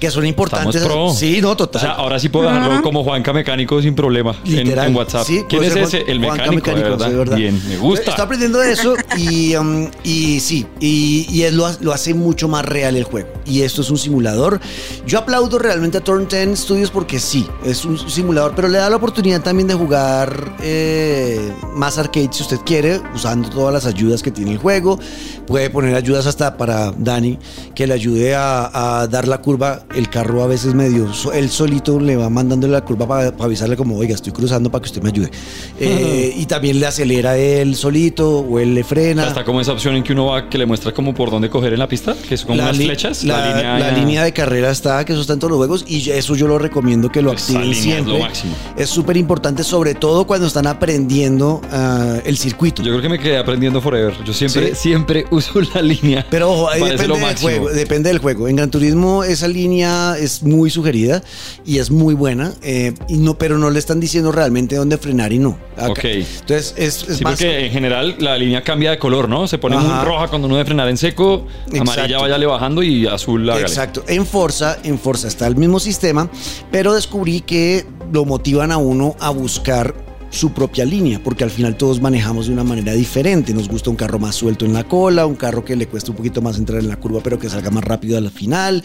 que 0.00 0.10
son 0.10 0.26
importantes. 0.26 0.82
Sí, 1.16 1.40
no, 1.42 1.50
O 1.50 1.56
total. 1.56 1.80
sea, 1.82 1.90
ahora 1.92 2.18
sí 2.18 2.28
puedo 2.28 2.46
dejarlo 2.50 2.82
como 2.82 3.04
Juanca 3.04 3.32
Mecánico 3.32 3.80
sin 3.82 3.94
problema 3.94 4.34
en- 4.44 4.56
Literal. 4.56 4.88
en, 4.88 4.96
WhatsApp. 4.96 5.26
Sí, 5.26 5.42
¿Quién 5.48 5.64
es 5.64 5.76
ese? 5.76 6.04
El 6.06 6.18
Juanca 6.24 6.50
mecánico, 6.50 6.70
de 6.70 6.82
verdad. 6.82 7.08
sí, 7.10 7.14
verdad. 7.16 7.36
Bien, 7.36 7.51
me 7.68 7.76
gusta. 7.76 8.10
Estoy 8.10 8.24
aprendiendo 8.24 8.58
de 8.58 8.72
eso 8.72 8.94
y, 9.16 9.54
um, 9.56 9.90
y 10.04 10.40
sí, 10.40 10.66
y, 10.80 11.26
y 11.30 11.42
él 11.42 11.56
lo, 11.56 11.70
lo 11.80 11.92
hace 11.92 12.14
mucho 12.14 12.48
más 12.48 12.64
real 12.64 12.96
el 12.96 13.04
juego. 13.04 13.28
Y 13.44 13.62
esto 13.62 13.82
es 13.82 13.90
un 13.90 13.98
simulador. 13.98 14.60
Yo 15.06 15.18
aplaudo 15.18 15.58
realmente 15.58 15.98
a 15.98 16.00
Turn 16.00 16.28
10 16.28 16.58
Studios 16.58 16.90
porque 16.90 17.18
sí, 17.18 17.46
es 17.64 17.84
un 17.84 17.98
simulador, 18.10 18.54
pero 18.54 18.68
le 18.68 18.78
da 18.78 18.88
la 18.90 18.96
oportunidad 18.96 19.42
también 19.42 19.68
de 19.68 19.74
jugar 19.74 20.56
eh, 20.62 21.52
más 21.74 21.98
arcade 21.98 22.28
si 22.32 22.42
usted 22.42 22.58
quiere, 22.64 23.00
usando 23.14 23.48
todas 23.50 23.72
las 23.72 23.86
ayudas 23.86 24.22
que 24.22 24.30
tiene 24.30 24.52
el 24.52 24.58
juego. 24.58 24.98
Puede 25.46 25.70
poner 25.70 25.94
ayudas 25.94 26.26
hasta 26.26 26.56
para 26.56 26.92
Dani, 26.92 27.38
que 27.74 27.86
le 27.86 27.94
ayude 27.94 28.34
a, 28.34 29.00
a 29.00 29.06
dar 29.08 29.28
la 29.28 29.40
curva. 29.40 29.84
El 29.94 30.08
carro 30.08 30.42
a 30.42 30.46
veces 30.46 30.74
medio, 30.74 31.10
él 31.34 31.50
solito 31.50 31.98
le 32.00 32.16
va 32.16 32.30
mandando 32.30 32.68
la 32.68 32.84
curva 32.84 33.06
para, 33.06 33.28
avisarle 33.44 33.76
como, 33.76 33.96
oiga, 33.96 34.14
estoy 34.14 34.32
cruzando 34.32 34.70
para 34.70 34.82
que 34.82 34.86
usted 34.86 35.02
me 35.02 35.10
ayude. 35.10 35.30
Eh, 35.84 36.32
y 36.36 36.46
también 36.46 36.78
le 36.78 36.86
acelera 36.86 37.36
él 37.42 37.74
solito 37.76 38.38
o 38.40 38.58
él 38.58 38.74
le 38.74 38.84
frena. 38.84 39.26
Está 39.28 39.44
como 39.44 39.60
esa 39.60 39.72
opción 39.72 39.94
en 39.96 40.02
que 40.02 40.12
uno 40.12 40.26
va 40.26 40.48
que 40.48 40.58
le 40.58 40.66
muestra 40.66 40.92
como 40.92 41.14
por 41.14 41.30
dónde 41.30 41.48
coger 41.50 41.72
en 41.72 41.78
la 41.78 41.88
pista, 41.88 42.14
que 42.28 42.34
es 42.34 42.42
como 42.44 42.54
unas 42.62 42.76
li- 42.76 42.86
flechas. 42.86 43.24
La, 43.24 43.46
línea, 43.54 43.78
la 43.78 43.90
línea 43.92 44.24
de 44.24 44.32
carrera 44.32 44.70
está, 44.70 45.04
que 45.04 45.12
eso 45.12 45.20
está 45.22 45.32
en 45.34 45.38
todos 45.38 45.50
los 45.50 45.58
juegos, 45.58 45.84
y 45.88 46.10
eso 46.10 46.34
yo 46.36 46.46
lo 46.48 46.58
recomiendo 46.58 47.10
que 47.10 47.22
lo 47.22 47.32
Esa 47.32 47.40
activen 47.42 47.62
línea 47.62 47.76
es 47.78 47.82
siempre. 47.82 48.12
lo 48.14 48.18
máximo. 48.20 48.54
Es 48.76 48.88
súper 48.90 49.16
importante, 49.16 49.64
sobre 49.64 49.94
todo 49.94 50.26
cuando 50.26 50.46
están 50.46 50.66
aprendiendo 50.66 51.60
ah, 51.70 52.18
el 52.24 52.36
circuito. 52.36 52.82
Yo 52.82 52.90
creo 52.90 53.02
que 53.02 53.08
me 53.08 53.18
quedé 53.18 53.38
aprendiendo 53.38 53.80
forever. 53.80 54.14
Yo 54.24 54.32
siempre, 54.32 54.68
¿Sí? 54.74 54.74
siempre 54.88 55.26
uso 55.30 55.60
la 55.74 55.82
línea. 55.82 56.26
Pero 56.30 56.50
ojo, 56.52 56.68
ahí 56.70 56.80
depende 56.82 57.08
lo 57.08 57.16
del 57.16 57.36
juego, 57.36 57.68
depende 57.70 58.08
del 58.10 58.18
juego. 58.18 58.48
En 58.48 58.56
Gran 58.56 58.70
Turismo 58.70 59.24
esa 59.24 59.48
línea 59.48 60.16
es 60.18 60.42
muy 60.42 60.70
sugerida 60.70 61.22
y 61.64 61.78
es 61.78 61.90
muy 61.90 62.14
buena, 62.14 62.52
eh, 62.62 62.92
y 63.08 63.16
no, 63.16 63.38
pero 63.38 63.58
no 63.58 63.70
le 63.70 63.78
están 63.78 64.00
diciendo 64.00 64.32
realmente 64.32 64.76
dónde 64.76 64.98
frenar 64.98 65.32
y 65.32 65.38
no. 65.38 65.58
Acá- 65.76 65.88
Ok. 65.92 66.04
Entonces 66.04 66.74
es, 66.76 67.08
es 67.08 67.21
Sí, 67.22 67.24
porque 67.24 67.66
en 67.66 67.72
general 67.72 68.16
la 68.18 68.36
línea 68.36 68.62
cambia 68.62 68.90
de 68.90 68.98
color, 68.98 69.28
¿no? 69.28 69.46
Se 69.46 69.58
pone 69.58 69.76
muy 69.76 70.04
roja 70.04 70.28
cuando 70.28 70.46
uno 70.46 70.56
debe 70.56 70.66
frenar 70.66 70.88
en 70.88 70.96
seco, 70.96 71.46
amarilla 71.66 71.82
Exacto. 72.04 72.20
váyale 72.22 72.46
bajando 72.46 72.82
y 72.82 73.06
azul 73.06 73.48
hágale. 73.48 73.66
Exacto. 73.66 74.04
En 74.08 74.26
Forza, 74.26 74.78
en 74.82 74.98
Forza 74.98 75.28
está 75.28 75.46
el 75.46 75.56
mismo 75.56 75.80
sistema, 75.80 76.28
pero 76.70 76.94
descubrí 76.94 77.40
que 77.40 77.86
lo 78.12 78.24
motivan 78.24 78.72
a 78.72 78.76
uno 78.76 79.16
a 79.20 79.30
buscar 79.30 79.94
su 80.32 80.50
propia 80.52 80.84
línea, 80.84 81.20
porque 81.22 81.44
al 81.44 81.50
final 81.50 81.76
todos 81.76 82.00
manejamos 82.00 82.46
de 82.48 82.54
una 82.54 82.64
manera 82.64 82.92
diferente. 82.94 83.52
Nos 83.54 83.68
gusta 83.68 83.90
un 83.90 83.96
carro 83.96 84.18
más 84.18 84.34
suelto 84.34 84.64
en 84.64 84.72
la 84.72 84.82
cola, 84.84 85.26
un 85.26 85.34
carro 85.36 85.62
que 85.64 85.76
le 85.76 85.86
cuesta 85.86 86.10
un 86.10 86.16
poquito 86.16 86.40
más 86.42 86.56
entrar 86.58 86.80
en 86.80 86.88
la 86.88 86.96
curva, 86.96 87.20
pero 87.22 87.38
que 87.38 87.48
salga 87.50 87.70
más 87.70 87.84
rápido 87.84 88.16
al 88.18 88.30
final. 88.30 88.82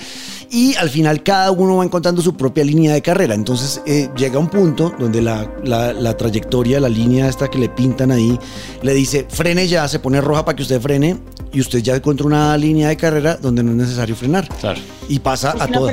Y 0.51 0.75
al 0.75 0.89
final 0.89 1.23
cada 1.23 1.49
uno 1.51 1.77
va 1.77 1.85
encontrando 1.85 2.21
su 2.21 2.35
propia 2.35 2.63
línea 2.65 2.93
de 2.93 3.01
carrera. 3.01 3.33
Entonces 3.33 3.81
eh, 3.85 4.09
llega 4.17 4.37
un 4.37 4.49
punto 4.49 4.93
donde 4.99 5.21
la, 5.21 5.49
la- 5.63 5.93
la 5.93 6.17
trayectoria, 6.17 6.79
la 6.81 6.89
línea 6.89 7.29
esta 7.29 7.47
que 7.47 7.57
le 7.57 7.69
pintan 7.69 8.11
ahí, 8.11 8.37
le 8.83 8.93
dice 8.93 9.25
frene 9.29 9.67
ya, 9.69 9.87
se 9.87 9.99
pone 9.99 10.19
roja 10.21 10.43
para 10.43 10.55
que 10.57 10.63
usted 10.63 10.81
frene 10.81 11.17
y 11.53 11.61
usted 11.61 11.79
ya 11.79 11.95
encuentra 11.95 12.27
una 12.27 12.57
línea 12.57 12.89
de 12.89 12.97
carrera 12.97 13.37
donde 13.37 13.63
no 13.63 13.71
es 13.71 13.77
necesario 13.77 14.15
frenar. 14.17 14.49
Claro. 14.59 14.81
Y 15.07 15.19
pasa 15.19 15.55
¿Y 15.57 15.61
a 15.61 15.67
no 15.67 15.79
todo. 15.79 15.87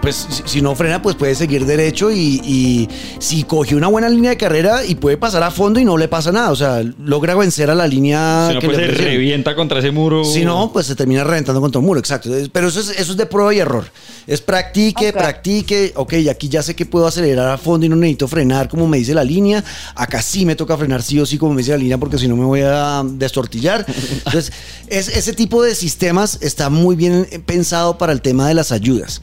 Pues 0.00 0.26
si, 0.30 0.42
si 0.46 0.62
no 0.62 0.74
frena, 0.76 1.02
pues 1.02 1.16
puede 1.16 1.34
seguir 1.34 1.66
derecho 1.66 2.10
y, 2.12 2.40
y 2.44 2.88
si 3.18 3.42
coge 3.42 3.74
una 3.74 3.88
buena 3.88 4.08
línea 4.08 4.30
de 4.30 4.36
carrera 4.36 4.84
y 4.84 4.94
puede 4.94 5.16
pasar 5.16 5.42
a 5.42 5.50
fondo 5.50 5.80
y 5.80 5.84
no 5.84 5.96
le 5.96 6.06
pasa 6.06 6.30
nada. 6.30 6.50
O 6.50 6.56
sea, 6.56 6.82
logra 6.98 7.34
vencer 7.34 7.70
a 7.70 7.74
la 7.74 7.86
línea 7.86 8.48
Si 8.48 8.54
no, 8.54 8.60
que 8.60 8.66
pues 8.66 8.78
le 8.78 8.86
se 8.86 9.02
revienta 9.02 9.56
contra 9.56 9.80
ese 9.80 9.90
muro. 9.90 10.24
Si 10.24 10.44
no, 10.44 10.70
pues 10.72 10.86
se 10.86 10.94
termina 10.94 11.24
reventando 11.24 11.60
contra 11.60 11.80
un 11.80 11.86
muro, 11.86 11.98
exacto. 11.98 12.30
Pero 12.52 12.68
eso 12.68 12.80
es, 12.80 12.90
eso 12.90 13.12
es 13.12 13.16
de 13.16 13.26
prueba 13.26 13.52
y 13.52 13.58
error. 13.58 13.84
Es 14.26 14.40
practique, 14.40 15.12
practique. 15.12 15.92
Ok, 15.96 16.14
aquí 16.30 16.48
ya 16.48 16.62
sé 16.62 16.76
que 16.76 16.86
puedo 16.86 17.06
acelerar 17.06 17.48
a 17.48 17.58
fondo 17.58 17.84
y 17.84 17.88
no 17.88 17.96
necesito 17.96 18.28
frenar 18.28 18.68
como 18.68 18.86
me 18.86 18.98
dice 18.98 19.14
la 19.14 19.24
línea. 19.24 19.64
Acá 19.96 20.22
sí 20.22 20.46
me 20.46 20.54
toca 20.54 20.76
frenar 20.76 21.02
sí 21.02 21.18
o 21.18 21.26
sí 21.26 21.36
como 21.36 21.52
me 21.54 21.62
dice 21.62 21.72
la 21.72 21.78
línea 21.78 21.98
porque 21.98 22.18
si 22.18 22.28
no 22.28 22.36
me 22.36 22.44
voy 22.44 22.60
a 22.62 23.02
destortillar. 23.04 23.84
Entonces, 24.12 24.52
es, 24.86 25.08
ese 25.08 25.32
tipo 25.32 25.62
de 25.62 25.74
sistemas 25.74 26.38
está 26.42 26.70
muy 26.70 26.96
bien 26.96 27.26
pensado 27.44 27.98
para 27.98 28.12
el 28.12 28.20
tema 28.20 28.48
de 28.48 28.54
las 28.54 28.72
ayudas. 28.72 29.20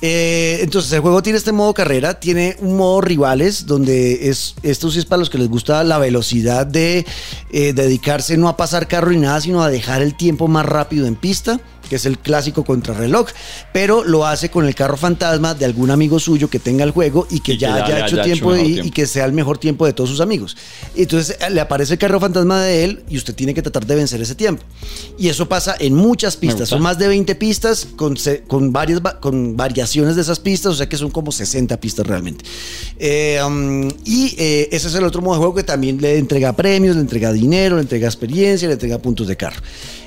Eh, 0.00 0.60
entonces 0.62 0.92
el 0.92 1.00
juego 1.00 1.22
tiene 1.22 1.38
este 1.38 1.50
modo 1.50 1.74
carrera, 1.74 2.20
tiene 2.20 2.56
un 2.60 2.76
modo 2.76 3.00
rivales, 3.00 3.66
donde 3.66 4.28
es 4.28 4.54
esto 4.62 4.90
sí 4.90 5.00
es 5.00 5.06
para 5.06 5.18
los 5.18 5.28
que 5.28 5.38
les 5.38 5.48
gusta 5.48 5.82
la 5.82 5.98
velocidad 5.98 6.66
de 6.66 7.04
eh, 7.50 7.72
dedicarse 7.72 8.36
no 8.36 8.48
a 8.48 8.56
pasar 8.56 8.86
carro 8.86 9.10
ni 9.10 9.16
nada, 9.16 9.40
sino 9.40 9.62
a 9.62 9.70
dejar 9.70 10.02
el 10.02 10.16
tiempo 10.16 10.46
más 10.46 10.66
rápido 10.66 11.06
en 11.06 11.16
pista, 11.16 11.60
que 11.88 11.96
es 11.96 12.06
el 12.06 12.18
clásico 12.18 12.64
contrarreloj, 12.64 13.28
pero 13.72 14.04
lo 14.04 14.26
hace 14.26 14.50
con 14.50 14.66
el 14.66 14.74
carro 14.74 14.96
fantasma 14.96 15.54
de 15.54 15.64
algún 15.64 15.90
amigo 15.90 16.18
suyo 16.18 16.48
que 16.50 16.58
tenga 16.58 16.84
el 16.84 16.90
juego 16.90 17.26
y 17.30 17.40
que 17.40 17.54
Y 17.54 17.58
ya 17.58 17.68
ya 17.78 17.84
haya 17.84 18.06
hecho 18.06 18.14
haya 18.16 18.24
tiempo, 18.24 18.54
hecho 18.54 18.64
y, 18.64 18.72
tiempo. 18.74 18.88
y 18.88 18.90
que 18.90 19.06
sea 19.06 19.24
el 19.24 19.32
mejor 19.32 19.58
tiempo 19.58 19.86
de 19.86 19.92
todos 19.92 20.10
sus 20.10 20.20
amigos. 20.20 20.56
Entonces 20.96 21.36
eh, 21.40 21.50
le 21.50 21.60
aparece 21.60 21.94
el 21.94 21.98
carro 21.98 22.20
fantasma 22.20 22.62
de 22.62 22.84
él 22.84 23.02
y 23.08 23.16
usted 23.16 23.34
tiene 23.34 23.54
que 23.54 23.62
tratar 23.62 23.86
de 23.86 23.94
vencer 23.94 24.20
ese 24.20 24.34
tiempo. 24.34 24.62
Y 25.18 25.28
eso 25.28 25.48
pasa 25.48 25.74
en 25.78 25.94
muchas 25.94 26.36
pistas, 26.36 26.68
son 26.68 26.82
más 26.82 26.98
de 26.98 27.08
20 27.08 27.34
pistas 27.34 27.86
con, 27.96 28.16
con, 28.46 28.72
varias, 28.72 29.00
va- 29.00 29.18
con 29.20 29.56
variaciones 29.56 30.16
de 30.16 30.22
esas 30.22 30.38
pistas, 30.40 30.72
o 30.72 30.76
sea 30.76 30.88
que 30.88 30.96
son 30.96 31.10
como 31.10 31.32
60 31.32 31.78
pistas 31.80 32.06
realmente. 32.06 32.44
Eh, 32.98 33.40
um, 33.46 33.88
y 34.04 34.34
eh, 34.38 34.68
ese 34.72 34.88
es 34.88 34.94
el 34.94 35.04
otro 35.04 35.22
modo 35.22 35.34
de 35.34 35.38
juego 35.38 35.54
que 35.54 35.62
también 35.64 36.00
le 36.00 36.18
entrega 36.18 36.54
premios, 36.54 36.96
le 36.96 37.02
entrega 37.02 37.32
dinero, 37.32 37.76
le 37.76 37.82
entrega 37.82 38.06
experiencia, 38.06 38.66
le 38.68 38.74
entrega 38.74 38.98
puntos 38.98 39.26
de 39.28 39.36
carro. 39.36 39.60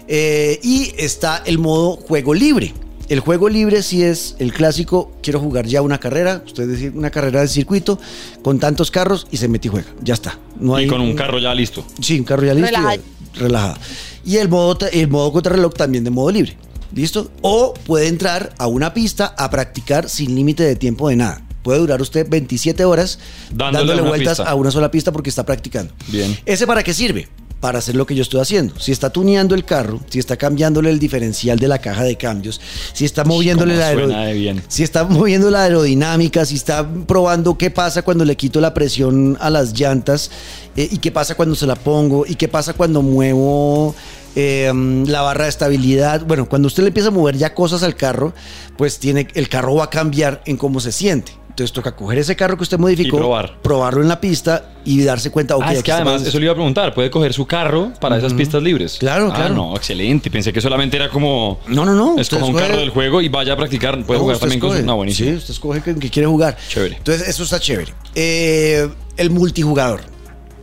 Eh, 0.07 0.59
y 0.63 0.93
está 0.97 1.41
el 1.45 1.57
modo 1.59 1.95
juego 1.95 2.33
libre. 2.33 2.73
El 3.09 3.19
juego 3.19 3.49
libre 3.49 3.83
sí 3.83 4.03
es 4.03 4.35
el 4.39 4.53
clásico, 4.53 5.11
quiero 5.21 5.39
jugar 5.41 5.65
ya 5.67 5.81
una 5.81 5.99
carrera, 5.99 6.43
usted 6.45 6.65
decir 6.67 6.93
una 6.95 7.09
carrera 7.09 7.41
de 7.41 7.49
circuito 7.49 7.99
con 8.41 8.57
tantos 8.57 8.89
carros 8.89 9.27
y 9.31 9.37
se 9.37 9.49
mete 9.49 9.67
y 9.67 9.71
juega, 9.71 9.87
ya 10.01 10.13
está. 10.13 10.39
No 10.57 10.79
y 10.79 10.83
hay- 10.83 10.87
con 10.89 11.01
un 11.01 11.13
carro 11.13 11.37
ya 11.39 11.53
listo. 11.53 11.83
Sí, 12.01 12.17
un 12.19 12.23
carro 12.25 12.45
ya 12.45 12.53
listo. 12.53 12.69
y- 12.69 12.73
Relajado. 12.75 13.01
relajado. 13.35 13.75
Y 14.23 14.37
el 14.37 14.47
modo, 14.47 14.77
el 14.93 15.07
modo 15.09 15.31
contrarreloj 15.33 15.73
también 15.73 16.03
de 16.05 16.09
modo 16.09 16.31
libre. 16.31 16.55
¿Listo? 16.93 17.31
O 17.41 17.73
puede 17.85 18.07
entrar 18.07 18.53
a 18.57 18.67
una 18.67 18.93
pista 18.93 19.33
a 19.37 19.49
practicar 19.49 20.07
sin 20.09 20.33
límite 20.35 20.63
de 20.63 20.75
tiempo 20.77 21.09
de 21.09 21.15
nada. 21.17 21.41
Puede 21.63 21.79
durar 21.79 22.01
usted 22.01 22.27
27 22.29 22.85
horas 22.85 23.19
Dándole 23.53 23.87
dándole, 23.87 24.01
vueltas 24.09 24.37
pista. 24.39 24.49
a 24.51 24.55
una 24.55 24.71
sola 24.71 24.89
pista 24.89 25.11
porque 25.11 25.29
está 25.29 25.45
practicando. 25.45 25.93
Bien. 26.07 26.37
¿Ese 26.45 26.65
para 26.65 26.81
qué 26.83 26.93
sirve? 26.93 27.27
Para 27.61 27.77
hacer 27.79 27.95
lo 27.95 28.05
que 28.07 28.15
yo 28.15 28.23
estoy 28.23 28.41
haciendo. 28.41 28.77
Si 28.79 28.91
está 28.91 29.11
tuneando 29.11 29.53
el 29.55 29.63
carro, 29.63 29.99
si 30.09 30.17
está 30.19 30.35
cambiándole 30.35 30.89
el 30.89 30.97
diferencial 30.99 31.59
de 31.59 31.67
la 31.67 31.77
caja 31.77 32.03
de 32.03 32.17
cambios, 32.17 32.59
si 32.91 33.05
está 33.05 33.23
moviéndole 33.23 33.75
la 33.77 33.87
aero- 33.89 34.05
suena 34.07 34.25
de 34.25 34.33
bien. 34.33 34.63
si 34.67 34.81
está 34.81 35.03
moviendo 35.03 35.49
la 35.51 35.63
aerodinámica, 35.63 36.43
si 36.43 36.55
está 36.55 36.89
probando 37.07 37.57
qué 37.59 37.69
pasa 37.69 38.01
cuando 38.01 38.25
le 38.25 38.35
quito 38.35 38.59
la 38.59 38.73
presión 38.73 39.37
a 39.39 39.49
las 39.51 39.79
llantas 39.79 40.31
eh, 40.75 40.89
y 40.91 40.97
qué 40.97 41.11
pasa 41.11 41.35
cuando 41.35 41.53
se 41.55 41.67
la 41.67 41.75
pongo 41.75 42.25
y 42.27 42.33
qué 42.35 42.47
pasa 42.47 42.73
cuando 42.73 43.03
muevo 43.03 43.93
eh, 44.35 44.71
la 45.05 45.21
barra 45.21 45.43
de 45.43 45.49
estabilidad. 45.51 46.25
Bueno, 46.25 46.49
cuando 46.49 46.67
usted 46.67 46.81
le 46.81 46.87
empieza 46.87 47.09
a 47.09 47.11
mover 47.11 47.37
ya 47.37 47.53
cosas 47.53 47.83
al 47.83 47.95
carro, 47.95 48.33
pues 48.75 48.97
tiene, 48.97 49.27
el 49.35 49.49
carro 49.49 49.75
va 49.75 49.83
a 49.83 49.89
cambiar 49.91 50.41
en 50.45 50.57
cómo 50.57 50.79
se 50.79 50.91
siente. 50.91 51.33
Entonces 51.51 51.73
toca 51.73 51.95
coger 51.95 52.17
ese 52.17 52.35
carro 52.35 52.55
que 52.55 52.63
usted 52.63 52.79
modificó, 52.79 53.17
Y 53.17 53.19
probar. 53.19 53.57
probarlo 53.61 54.01
en 54.01 54.07
la 54.07 54.21
pista 54.21 54.69
y 54.85 55.03
darse 55.03 55.31
cuenta, 55.31 55.57
ok, 55.57 55.63
Ah, 55.65 55.73
es 55.73 55.83
que 55.83 55.91
además, 55.91 56.23
eso 56.25 56.39
le 56.39 56.45
iba 56.45 56.53
a 56.53 56.55
preguntar, 56.55 56.93
puede 56.93 57.11
coger 57.11 57.33
su 57.33 57.45
carro 57.45 57.91
para 57.99 58.17
esas 58.17 58.33
pistas 58.33 58.63
libres. 58.63 58.97
Claro, 58.99 59.29
Ah, 59.31 59.35
claro. 59.35 59.53
no, 59.53 59.75
excelente. 59.75 60.31
Pensé 60.31 60.53
que 60.53 60.61
solamente 60.61 60.95
era 60.95 61.09
como 61.09 61.59
No, 61.67 61.83
no, 61.85 61.93
no. 61.93 62.17
escoja 62.17 62.45
un 62.45 62.55
escoge- 62.55 62.59
carro 62.67 62.77
del 62.77 62.89
juego 62.89 63.21
y 63.21 63.27
vaya 63.29 63.53
a 63.53 63.57
practicar. 63.57 64.01
Puede 64.05 64.17
No, 64.19 64.23
jugar 64.23 64.37
también 64.39 64.59
con 64.61 64.75
su. 64.77 64.83
No, 64.85 64.95
buenísimo. 64.95 65.29
Sí, 65.31 65.35
usted 65.35 65.51
escoge 65.53 65.81
que, 65.83 65.93
que 65.95 66.09
quiere 66.09 66.27
jugar. 66.27 66.57
Chévere. 66.69 66.95
Entonces, 66.97 67.27
eso 67.27 67.43
está 67.43 67.59
chévere. 67.59 67.93
Eh, 68.15 68.89
el 69.17 69.29
multijugador. 69.29 70.01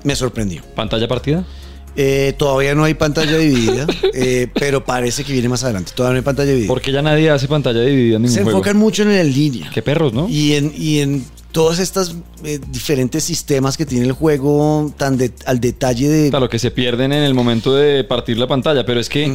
me 0.05 0.17
sorprendió. 0.17 0.63
¿Pantalla 0.75 1.07
partida? 1.07 1.45
Eh, 2.01 2.33
todavía 2.39 2.77
no 2.77 2.85
hay 2.85 2.95
pantalla 2.95 3.37
dividida, 3.37 3.85
eh, 4.15 4.47
pero 4.55 4.85
parece 4.85 5.25
que 5.25 5.33
viene 5.33 5.49
más 5.49 5.65
adelante. 5.65 5.91
Todavía 5.97 6.13
no 6.13 6.19
hay 6.19 6.25
pantalla 6.25 6.51
dividida. 6.51 6.69
Porque 6.69 6.93
ya 6.93 7.03
nadie 7.03 7.29
hace 7.29 7.49
pantalla 7.49 7.81
dividida 7.81 8.17
en 8.17 8.23
ningún 8.23 8.35
Se 8.37 8.45
juego. 8.45 8.59
enfocan 8.61 8.77
mucho 8.77 9.03
en 9.03 9.11
el 9.11 9.33
línea. 9.35 9.69
Qué 9.75 9.83
perros, 9.83 10.13
¿no? 10.13 10.29
Y 10.29 10.53
en, 10.55 10.73
y 10.79 11.01
en 11.01 11.25
todos 11.59 11.81
estos 11.81 12.15
eh, 12.45 12.61
diferentes 12.71 13.25
sistemas 13.25 13.77
que 13.77 13.85
tiene 13.85 14.07
el 14.07 14.13
juego, 14.13 14.93
tan 14.97 15.17
de- 15.19 15.33
al 15.45 15.59
detalle 15.59 16.09
de... 16.09 16.31
Claro, 16.31 16.49
que 16.49 16.61
se 16.61 16.71
pierden 16.71 17.13
en 17.13 17.25
el 17.25 17.35
momento 17.35 17.75
de 17.75 18.05
partir 18.05 18.39
la 18.39 18.47
pantalla, 18.47 18.87
pero 18.87 19.01
es 19.01 19.09
que 19.09 19.27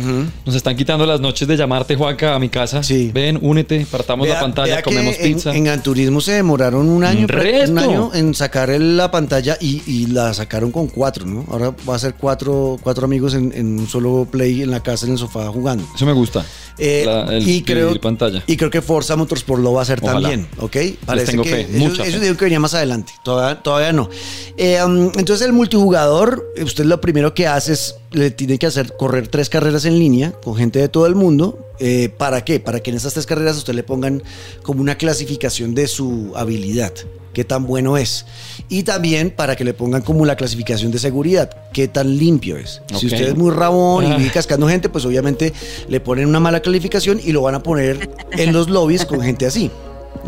nos 0.46 0.56
están 0.56 0.78
quitando 0.78 1.06
las 1.06 1.20
noches 1.20 1.46
de 1.50 1.58
llamarte, 1.58 1.98
Juanca, 1.98 2.34
a 2.34 2.40
mi 2.40 2.48
casa. 2.48 2.82
Sí. 2.82 3.12
Ven, 3.14 3.38
únete, 3.42 3.86
partamos 3.92 4.26
Vea- 4.26 4.36
la 4.36 4.40
pantalla, 4.40 4.82
comemos 4.82 5.16
en- 5.20 5.34
pizza. 5.34 5.54
En, 5.54 5.66
Gran 5.66 5.84
Turismo 5.84 6.22
se 6.22 6.32
demoraron 6.32 6.88
un 6.88 7.04
año, 7.04 7.28
Un 7.68 7.78
año 7.78 8.12
en 8.14 8.34
sacar 8.34 8.70
la 8.70 9.12
pantalla 9.12 9.58
y, 9.60 9.82
y 9.86 10.06
la 10.08 10.34
sacaron 10.34 10.72
con 10.72 10.88
cuatro, 10.88 11.26
¿no? 11.26 11.46
Ahora 11.52 11.76
va 11.90 11.96
a 11.96 12.00
ser 12.00 12.14
cuatro, 12.16 12.78
cuatro 12.82 13.04
amigos 13.04 13.34
en, 13.34 13.52
en 13.54 13.80
un 13.80 13.88
solo 13.90 14.26
play 14.32 14.62
en 14.62 14.72
la 14.72 14.80
casa, 14.82 15.06
en 15.08 15.12
el 15.12 15.18
sofá 15.18 15.46
jugando. 15.50 15.86
Eso 15.94 16.06
me 16.06 16.14
gusta. 16.14 16.46
Eh, 16.78 17.04
La- 17.06 17.36
el 17.36 17.46
y, 17.48 17.64
creo, 17.64 18.00
pantalla. 18.00 18.44
y 18.48 18.56
creo 18.56 18.70
que 18.72 18.82
Forza 18.82 19.18
Motorsport 19.18 19.62
lo 19.62 19.74
va 19.74 19.82
a 19.82 19.84
hacer 19.84 20.00
Ojalá. 20.02 20.22
también, 20.30 20.48
¿ok? 20.60 20.78
Parece 21.06 21.32
tengo 21.32 21.44
que 21.44 21.50
fe, 21.50 21.62
ellos, 21.70 21.90
mucha 21.90 22.06
ellos 22.06 22.13
fe. 22.14 22.20
dijeron 22.22 22.38
que 22.38 22.46
venía 22.46 22.60
más 22.60 22.74
adelante, 22.74 23.14
todavía, 23.24 23.62
todavía 23.62 23.94
no. 23.94 24.10
Eh, 24.58 24.84
um, 24.84 25.12
entonces 25.18 25.46
el 25.46 25.54
multijugador, 25.54 26.46
usted 26.64 26.86
lo 26.86 27.00
primero 27.02 27.34
que 27.34 27.48
hace 27.48 27.74
es, 27.74 27.96
le 28.12 28.32
tiene 28.32 28.58
que 28.58 28.68
hacer 28.68 28.96
correr 28.98 29.28
tres 29.28 29.50
carreras 29.50 29.86
en 29.86 29.98
línea 30.00 30.32
con 30.32 30.56
gente 30.56 30.80
de 30.80 30.90
todo 30.90 31.06
el 31.08 31.16
mundo. 31.16 31.58
Eh, 31.80 32.10
¿Para 32.18 32.46
qué? 32.46 32.60
Para 32.60 32.80
que 32.82 32.92
en 32.92 32.98
estas 32.98 33.14
tres 33.14 33.26
carreras 33.26 33.58
usted 33.58 33.74
le 33.74 33.84
pongan 33.84 34.22
como 34.62 34.82
una 34.82 34.96
clasificación 34.96 35.74
de 35.76 35.88
su 35.88 36.32
habilidad, 36.36 36.94
qué 37.34 37.44
tan 37.44 37.66
bueno 37.66 37.98
es. 37.98 38.26
Y 38.70 38.84
también 38.84 39.32
para 39.32 39.56
que 39.56 39.64
le 39.64 39.74
pongan 39.74 40.04
como 40.04 40.24
la 40.26 40.36
clasificación 40.36 40.92
de 40.92 41.00
seguridad, 41.00 41.50
qué 41.74 41.88
tan 41.88 42.16
limpio 42.18 42.58
es. 42.58 42.82
Si 42.90 43.08
Ok. 43.08 43.14
usted 43.14 43.30
es 43.30 43.36
muy 43.36 43.52
rabón 43.52 44.06
y 44.06 44.12
Ah. 44.12 44.18
vive 44.18 44.32
cascando 44.32 44.68
gente, 44.68 44.88
pues 44.88 45.04
obviamente 45.06 45.52
le 45.90 46.00
ponen 46.00 46.28
una 46.28 46.40
mala 46.40 46.62
calificación 46.62 47.20
y 47.24 47.32
lo 47.32 47.42
van 47.42 47.56
a 47.56 47.64
poner 47.64 48.10
en 48.32 48.54
los 48.54 48.70
lobbies 48.70 49.06
con 49.06 49.22
gente 49.22 49.48
así. 49.48 49.72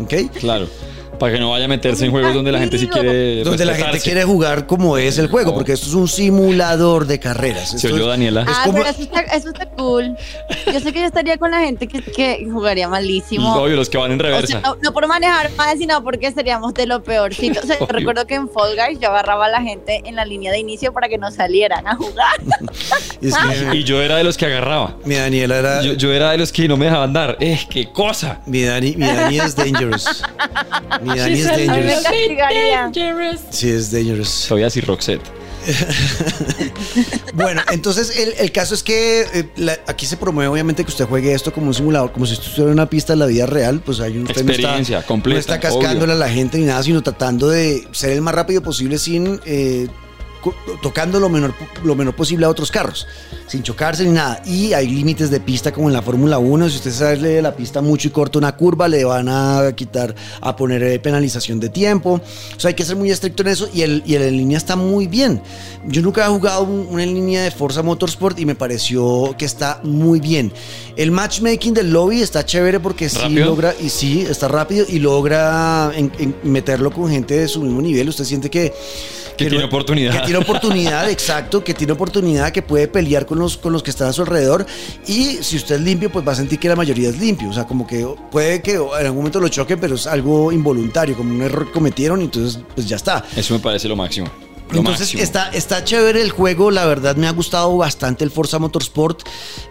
¿Ok? 0.00 0.12
Claro. 0.40 0.66
Para 1.18 1.32
que 1.32 1.38
no 1.40 1.50
vaya 1.50 1.64
a 1.64 1.68
meterse 1.68 2.04
en 2.04 2.10
juegos 2.10 2.34
donde 2.34 2.52
la 2.52 2.58
gente 2.58 2.78
sí 2.78 2.86
quiere. 2.88 3.42
Donde 3.44 3.64
la 3.64 3.74
gente 3.74 4.00
quiere 4.00 4.24
jugar 4.24 4.66
como 4.66 4.96
es 4.98 5.18
el 5.18 5.28
juego, 5.28 5.50
No. 5.50 5.56
porque 5.56 5.72
esto 5.72 5.86
es 5.86 5.94
un 5.94 6.08
simulador 6.08 7.06
de 7.06 7.18
carreras. 7.18 7.70
¿Se 7.70 7.92
oyó, 7.92 8.06
Daniela? 8.06 8.42
Es 8.42 8.48
Ah, 8.50 8.62
como- 8.64 8.78
pero 8.78 8.90
eso 8.90 9.02
está, 9.02 9.20
eso 9.20 9.48
está 9.48 9.66
cool. 9.70 10.16
Yo 10.72 10.80
sé 10.80 10.92
que 10.92 11.00
yo 11.00 11.06
estaría 11.06 11.36
con 11.38 11.50
la 11.50 11.60
gente 11.60 11.86
que, 11.88 12.02
que 12.02 12.46
jugaría 12.50 12.88
malísimo. 12.88 13.54
Obvio, 13.56 13.76
los 13.76 13.88
que 13.88 13.98
van 13.98 14.12
en 14.12 14.20
O 14.20 14.22
reversa. 14.22 14.46
sea, 14.46 14.60
no, 14.60 14.76
no 14.82 14.92
por 14.92 15.06
manejar 15.06 15.50
mal, 15.56 15.76
sino 15.78 16.02
porque 16.02 16.32
seríamos 16.32 16.74
de 16.74 16.86
lo 16.86 17.02
peorcito. 17.02 17.60
O 17.62 17.66
sea, 17.66 17.78
yo 17.78 17.86
recuerdo 17.86 18.26
que 18.26 18.34
en 18.34 18.48
Fall 18.48 18.74
Guys 18.76 18.98
yo 19.00 19.08
agarraba 19.08 19.46
a 19.46 19.50
la 19.50 19.62
gente 19.62 20.02
en 20.04 20.16
la 20.16 20.24
línea 20.24 20.52
de 20.52 20.58
inicio 20.58 20.92
para 20.92 21.08
que 21.08 21.18
no 21.18 21.30
salieran 21.30 21.86
a 21.86 21.94
jugar. 21.96 22.40
es 23.22 23.34
que 23.36 23.76
Y 23.76 23.84
yo 23.84 24.00
era 24.02 24.16
de 24.16 24.24
los 24.24 24.36
que 24.36 24.46
agarraba. 24.46 24.96
mi 25.04 25.14
Daniela 25.14 25.56
era. 25.58 25.82
Yo, 25.82 25.92
yo 25.94 26.12
era 26.12 26.30
de 26.32 26.38
los 26.38 26.52
que 26.52 26.68
no 26.68 26.76
me 26.76 26.86
dejaban 26.86 27.12
dar. 27.12 27.36
¡Eh, 27.40 27.58
qué 27.70 27.90
cosa! 27.92 28.40
Mi 28.46 28.62
Dani, 28.62 28.94
mi 28.96 29.06
Dani 29.06 29.38
es 29.40 29.54
dangerous. 29.56 30.22
Mi 31.06 31.18
Dani 31.18 31.40
es 31.40 31.46
dangerous. 31.46 32.02
castigaría. 32.02 32.90
Sí, 33.50 33.70
es 33.70 33.90
dangerous. 33.90 34.28
Soy 34.28 34.62
así, 34.62 34.80
Roxette. 34.80 35.22
Bueno, 37.34 37.60
entonces 37.72 38.16
el, 38.18 38.34
el 38.38 38.52
caso 38.52 38.74
es 38.74 38.82
que 38.82 39.22
eh, 39.34 39.48
la- 39.56 39.78
aquí 39.86 40.06
se 40.06 40.16
promueve 40.16 40.48
obviamente 40.48 40.84
que 40.84 40.90
usted 40.90 41.04
juegue 41.06 41.32
esto 41.34 41.52
como 41.52 41.66
un 41.68 41.74
simulador, 41.74 42.12
como 42.12 42.24
si 42.24 42.34
estuviera 42.34 42.64
en 42.66 42.72
una 42.72 42.88
pista 42.88 43.12
en 43.12 43.18
la 43.18 43.26
vida 43.26 43.46
real, 43.46 43.80
pues 43.84 44.00
hay 44.00 44.18
usted 44.18 44.44
no 44.44 44.52
Experiencia 44.52 44.98
está, 44.98 45.06
completa, 45.08 45.34
no 45.36 45.40
está 45.40 45.60
cascándole 45.60 46.12
a 46.12 46.16
la 46.16 46.28
gente 46.30 46.58
ni 46.58 46.64
nada, 46.64 46.82
sino 46.82 47.02
tratando 47.02 47.48
de 47.48 47.86
ser 47.92 48.10
el 48.10 48.22
más 48.22 48.34
rápido 48.34 48.62
posible 48.62 48.96
sin 48.98 49.38
eh, 49.44 49.88
tocando 50.82 51.18
lo 51.20 51.28
menor, 51.28 51.54
lo 51.84 51.94
menor 51.94 52.14
posible 52.14 52.46
a 52.46 52.48
otros 52.48 52.70
carros, 52.70 53.06
sin 53.46 53.62
chocarse 53.62 54.04
ni 54.04 54.10
nada. 54.12 54.42
Y 54.46 54.72
hay 54.72 54.88
límites 54.88 55.30
de 55.30 55.40
pista 55.40 55.72
como 55.72 55.88
en 55.88 55.92
la 55.94 56.02
Fórmula 56.02 56.38
1, 56.38 56.68
si 56.70 56.76
usted 56.76 56.92
sale 56.92 57.28
de 57.28 57.42
la 57.42 57.54
pista 57.56 57.80
mucho 57.80 58.08
y 58.08 58.10
corta 58.10 58.38
una 58.38 58.56
curva, 58.56 58.88
le 58.88 59.04
van 59.04 59.28
a 59.28 59.72
quitar, 59.74 60.14
a 60.40 60.54
poner 60.56 60.82
eh, 60.82 60.98
penalización 60.98 61.60
de 61.60 61.68
tiempo. 61.68 62.20
O 62.56 62.60
sea, 62.60 62.68
hay 62.68 62.74
que 62.74 62.84
ser 62.84 62.96
muy 62.96 63.10
estricto 63.10 63.42
en 63.42 63.48
eso 63.48 63.68
y 63.72 63.82
el, 63.82 64.02
y 64.06 64.14
el 64.14 64.22
en 64.22 64.36
línea 64.36 64.58
está 64.58 64.76
muy 64.76 65.06
bien. 65.06 65.40
Yo 65.86 66.02
nunca 66.02 66.24
he 66.26 66.28
jugado 66.28 66.64
un- 66.64 66.86
una 66.90 67.02
en 67.02 67.14
línea 67.14 67.42
de 67.44 67.50
Forza 67.50 67.82
Motorsport 67.82 68.38
y 68.38 68.44
me 68.46 68.54
pareció 68.54 69.34
que 69.38 69.44
está 69.44 69.80
muy 69.82 70.20
bien. 70.20 70.52
El 70.96 71.10
matchmaking 71.10 71.74
del 71.74 71.90
lobby 71.92 72.22
está 72.22 72.44
chévere 72.44 72.80
porque 72.80 73.08
sí 73.08 73.18
¿Rápido? 73.20 73.46
logra, 73.46 73.74
y 73.80 73.88
sí, 73.90 74.22
está 74.28 74.48
rápido 74.48 74.86
y 74.88 74.98
logra 74.98 75.92
en- 75.94 76.12
en 76.18 76.34
meterlo 76.44 76.90
con 76.90 77.10
gente 77.10 77.36
de 77.38 77.48
su 77.48 77.60
mismo 77.62 77.80
nivel. 77.82 78.08
Usted 78.08 78.24
siente 78.24 78.50
que... 78.50 78.72
Que 79.36 79.50
tiene 79.50 79.64
oportunidad. 79.64 80.12
Que 80.12 80.20
tiene 80.20 80.35
oportunidad, 80.38 81.10
exacto, 81.10 81.62
que 81.62 81.74
tiene 81.74 81.92
oportunidad, 81.92 82.52
que 82.52 82.62
puede 82.62 82.88
pelear 82.88 83.26
con 83.26 83.38
los, 83.38 83.56
con 83.56 83.72
los 83.72 83.82
que 83.82 83.90
están 83.90 84.08
a 84.08 84.12
su 84.12 84.22
alrededor. 84.22 84.66
Y 85.06 85.38
si 85.42 85.56
usted 85.56 85.76
es 85.76 85.80
limpio, 85.80 86.10
pues 86.10 86.26
va 86.26 86.32
a 86.32 86.36
sentir 86.36 86.58
que 86.58 86.68
la 86.68 86.76
mayoría 86.76 87.08
es 87.08 87.18
limpio. 87.18 87.50
O 87.50 87.52
sea, 87.52 87.64
como 87.64 87.86
que 87.86 88.06
puede 88.30 88.62
que 88.62 88.74
en 88.74 89.06
algún 89.06 89.18
momento 89.18 89.40
lo 89.40 89.48
choquen, 89.48 89.80
pero 89.80 89.94
es 89.94 90.06
algo 90.06 90.52
involuntario, 90.52 91.16
como 91.16 91.34
un 91.34 91.42
error 91.42 91.66
que 91.66 91.72
cometieron 91.72 92.20
y 92.20 92.24
entonces 92.24 92.60
pues 92.74 92.88
ya 92.88 92.96
está. 92.96 93.24
Eso 93.36 93.54
me 93.54 93.60
parece 93.60 93.88
lo 93.88 93.96
máximo. 93.96 94.45
Lo 94.70 94.78
Entonces 94.78 95.02
máximo. 95.14 95.22
está, 95.22 95.50
está 95.50 95.84
chévere 95.84 96.20
el 96.22 96.30
juego, 96.30 96.72
la 96.72 96.86
verdad 96.86 97.14
me 97.14 97.28
ha 97.28 97.30
gustado 97.30 97.76
bastante 97.76 98.24
el 98.24 98.30
Forza 98.30 98.58
Motorsport. 98.58 99.20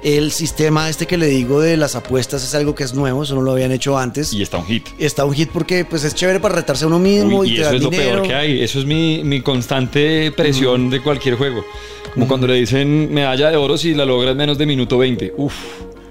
El 0.04 0.32
sistema 0.32 0.90
este 0.90 1.06
que 1.06 1.18
le 1.18 1.28
digo 1.28 1.60
de 1.60 1.76
las 1.76 1.96
apuestas 1.96 2.44
es 2.44 2.56
algo 2.56 2.76
que 2.76 2.84
es 2.86 2.94
nuevo, 2.94 3.24
eso 3.24 3.36
no 3.36 3.42
lo 3.42 3.52
habían 3.52 3.72
hecho 3.72 3.98
antes. 3.98 4.32
Y 4.32 4.42
está 4.42 4.58
un 4.58 4.66
hit. 4.66 4.88
Está 4.98 5.26
un 5.26 5.34
hit 5.34 5.50
porque 5.52 5.84
pues 5.84 6.06
es 6.06 6.16
chévere 6.16 6.40
para 6.40 6.56
retarse 6.56 6.86
a 6.86 6.88
uno 6.88 7.00
mismo 7.00 7.40
Uy, 7.40 7.50
y, 7.50 7.54
y 7.54 7.56
te 7.58 7.62
eso 7.64 7.74
es 7.74 7.84
lo 7.84 7.90
peor 7.90 8.22
que 8.22 8.34
hay. 8.34 8.62
Eso 8.62 8.80
es 8.80 8.86
mi, 8.86 9.22
mi 9.24 9.42
constante 9.42 10.32
presión 10.32 10.90
de 10.90 11.02
cualquier 11.02 11.36
juego. 11.36 11.66
Como 12.14 12.28
cuando 12.30 12.48
le 12.48 12.54
dicen 12.54 13.14
medalla 13.14 13.50
de 13.52 13.58
oro 13.58 13.78
si 13.78 13.94
la 13.94 14.06
logras 14.06 14.32
en 14.32 14.38
menos 14.38 14.58
de 14.58 14.66
minuto 14.66 14.98
20. 14.98 15.34
Uf. 15.36 15.54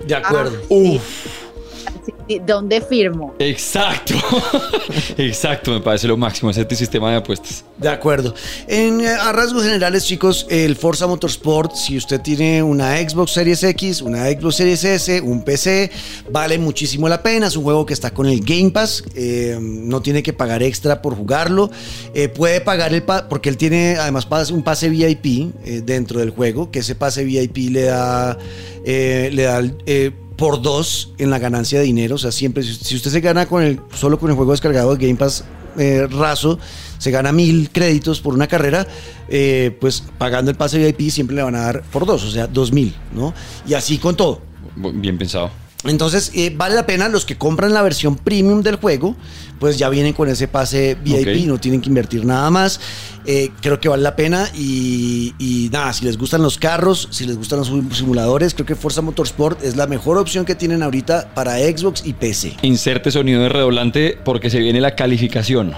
De 0.06 0.14
acuerdo. 0.14 0.58
Sí. 0.68 1.00
Sí, 1.00 1.00
¿Dónde 2.46 2.80
firmo? 2.80 3.34
Exacto. 3.38 4.14
Exacto, 5.16 5.70
me 5.72 5.80
parece 5.80 6.06
lo 6.08 6.16
máximo 6.16 6.50
ese 6.50 6.66
sistema 6.74 7.10
de 7.10 7.16
apuestas. 7.16 7.64
De 7.78 7.88
acuerdo. 7.88 8.34
En, 8.66 9.00
eh, 9.00 9.08
a 9.08 9.32
rasgos 9.32 9.64
generales, 9.64 10.04
chicos, 10.04 10.46
el 10.50 10.76
Forza 10.76 11.06
Motorsport, 11.06 11.74
si 11.74 11.96
usted 11.96 12.20
tiene 12.20 12.62
una 12.62 12.96
Xbox 12.96 13.32
Series 13.32 13.62
X, 13.62 14.00
una 14.02 14.26
Xbox 14.26 14.56
Series 14.56 14.84
S, 14.84 15.20
un 15.20 15.42
PC, 15.44 15.90
vale 16.30 16.58
muchísimo 16.58 17.08
la 17.08 17.22
pena. 17.22 17.46
Es 17.46 17.56
un 17.56 17.64
juego 17.64 17.84
que 17.86 17.94
está 17.94 18.12
con 18.12 18.26
el 18.26 18.40
Game 18.40 18.70
Pass. 18.70 19.04
eh, 19.14 19.58
no 19.60 20.00
tiene 20.02 20.22
que 20.22 20.32
pagar 20.32 20.62
extra 20.62 21.02
por 21.02 21.14
jugarlo. 21.16 21.70
Eh, 22.14 22.28
puede 22.28 22.60
pagar 22.60 22.92
el 22.94 23.02
pa- 23.02 23.28
porque 23.28 23.48
él 23.48 23.56
tiene 23.56 23.96
además 23.98 24.26
un 24.50 24.62
pase 24.62 24.88
VIP 24.88 25.52
eh, 25.64 25.82
dentro 25.84 26.20
del 26.20 26.30
juego, 26.30 26.70
que 26.70 26.80
ese 26.80 26.94
pase 26.94 27.24
VIP 27.24 27.70
le 27.70 27.82
da, 27.84 28.38
eh, 28.84 29.30
le 29.32 29.42
da 29.44 29.62
eh, 29.86 30.10
por 30.36 30.62
dos 30.62 31.12
en 31.18 31.30
la 31.30 31.38
ganancia 31.38 31.78
de 31.78 31.84
dinero. 31.84 32.16
O 32.16 32.18
sea, 32.18 32.32
siempre, 32.32 32.62
si 32.62 32.96
usted 32.96 33.10
se 33.10 33.20
gana 33.20 33.46
con 33.46 33.62
el, 33.62 33.80
solo 33.94 34.18
con 34.18 34.30
el 34.30 34.36
juego 34.36 34.52
descargado 34.52 34.94
de 34.94 35.06
Game 35.06 35.18
Pass 35.18 35.44
eh, 35.76 36.06
raso, 36.08 36.58
se 36.98 37.10
gana 37.10 37.32
mil 37.32 37.70
créditos 37.70 38.20
por 38.20 38.34
una 38.34 38.46
carrera, 38.46 38.86
eh, 39.28 39.76
pues 39.80 40.04
pagando 40.18 40.50
el 40.50 40.56
pase 40.56 40.78
VIP 40.78 41.10
siempre 41.10 41.34
le 41.34 41.42
van 41.42 41.56
a 41.56 41.60
dar 41.60 41.82
por 41.82 42.06
dos, 42.06 42.24
o 42.24 42.30
sea, 42.30 42.46
dos 42.46 42.72
mil, 42.72 42.94
¿no? 43.12 43.34
Y 43.66 43.74
así 43.74 43.98
con 43.98 44.16
todo. 44.16 44.40
Bien 44.76 45.18
pensado. 45.18 45.50
Entonces, 45.84 46.30
eh, 46.34 46.52
vale 46.56 46.74
la 46.74 46.86
pena 46.86 47.08
los 47.08 47.24
que 47.24 47.36
compran 47.36 47.74
la 47.74 47.82
versión 47.82 48.16
premium 48.16 48.62
del 48.62 48.76
juego, 48.76 49.16
pues 49.58 49.78
ya 49.78 49.88
vienen 49.88 50.12
con 50.14 50.28
ese 50.28 50.48
pase 50.48 50.96
VIP, 51.02 51.42
Ok. 51.42 51.46
no 51.46 51.58
tienen 51.58 51.80
que 51.80 51.88
invertir 51.88 52.24
nada 52.24 52.50
más. 52.50 52.80
Eh, 53.26 53.50
creo 53.60 53.80
que 53.80 53.88
vale 53.88 54.02
la 54.02 54.16
pena 54.16 54.48
y, 54.54 55.34
y 55.38 55.68
nada, 55.72 55.92
si 55.92 56.04
les 56.04 56.16
gustan 56.18 56.42
los 56.42 56.58
carros, 56.58 57.08
si 57.10 57.26
les 57.26 57.36
gustan 57.36 57.58
los 57.58 57.70
simuladores, 57.96 58.54
creo 58.54 58.66
que 58.66 58.74
Forza 58.74 59.00
Motorsport 59.02 59.62
es 59.62 59.76
la 59.76 59.86
mejor 59.86 60.18
opción 60.18 60.44
que 60.44 60.54
tienen 60.54 60.82
ahorita 60.82 61.32
para 61.34 61.58
Xbox 61.58 62.02
y 62.04 62.12
PC. 62.14 62.56
Inserte 62.62 63.10
sonido 63.10 63.42
de 63.42 63.48
redoblante 63.48 64.18
porque 64.24 64.50
se 64.50 64.58
viene 64.58 64.80
la 64.80 64.94
calificación. 64.94 65.72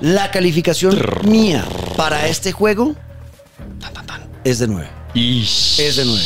La 0.00 0.30
calificación 0.30 0.96
mía 1.24 1.64
para 1.96 2.26
este 2.28 2.52
juego 2.52 2.94
tan, 3.80 3.92
tan, 3.92 4.06
tan, 4.06 4.22
es 4.44 4.58
de 4.58 4.66
9. 4.68 4.88
Y 5.14 5.40
Es 5.42 5.96
de 5.96 6.04
9. 6.04 6.22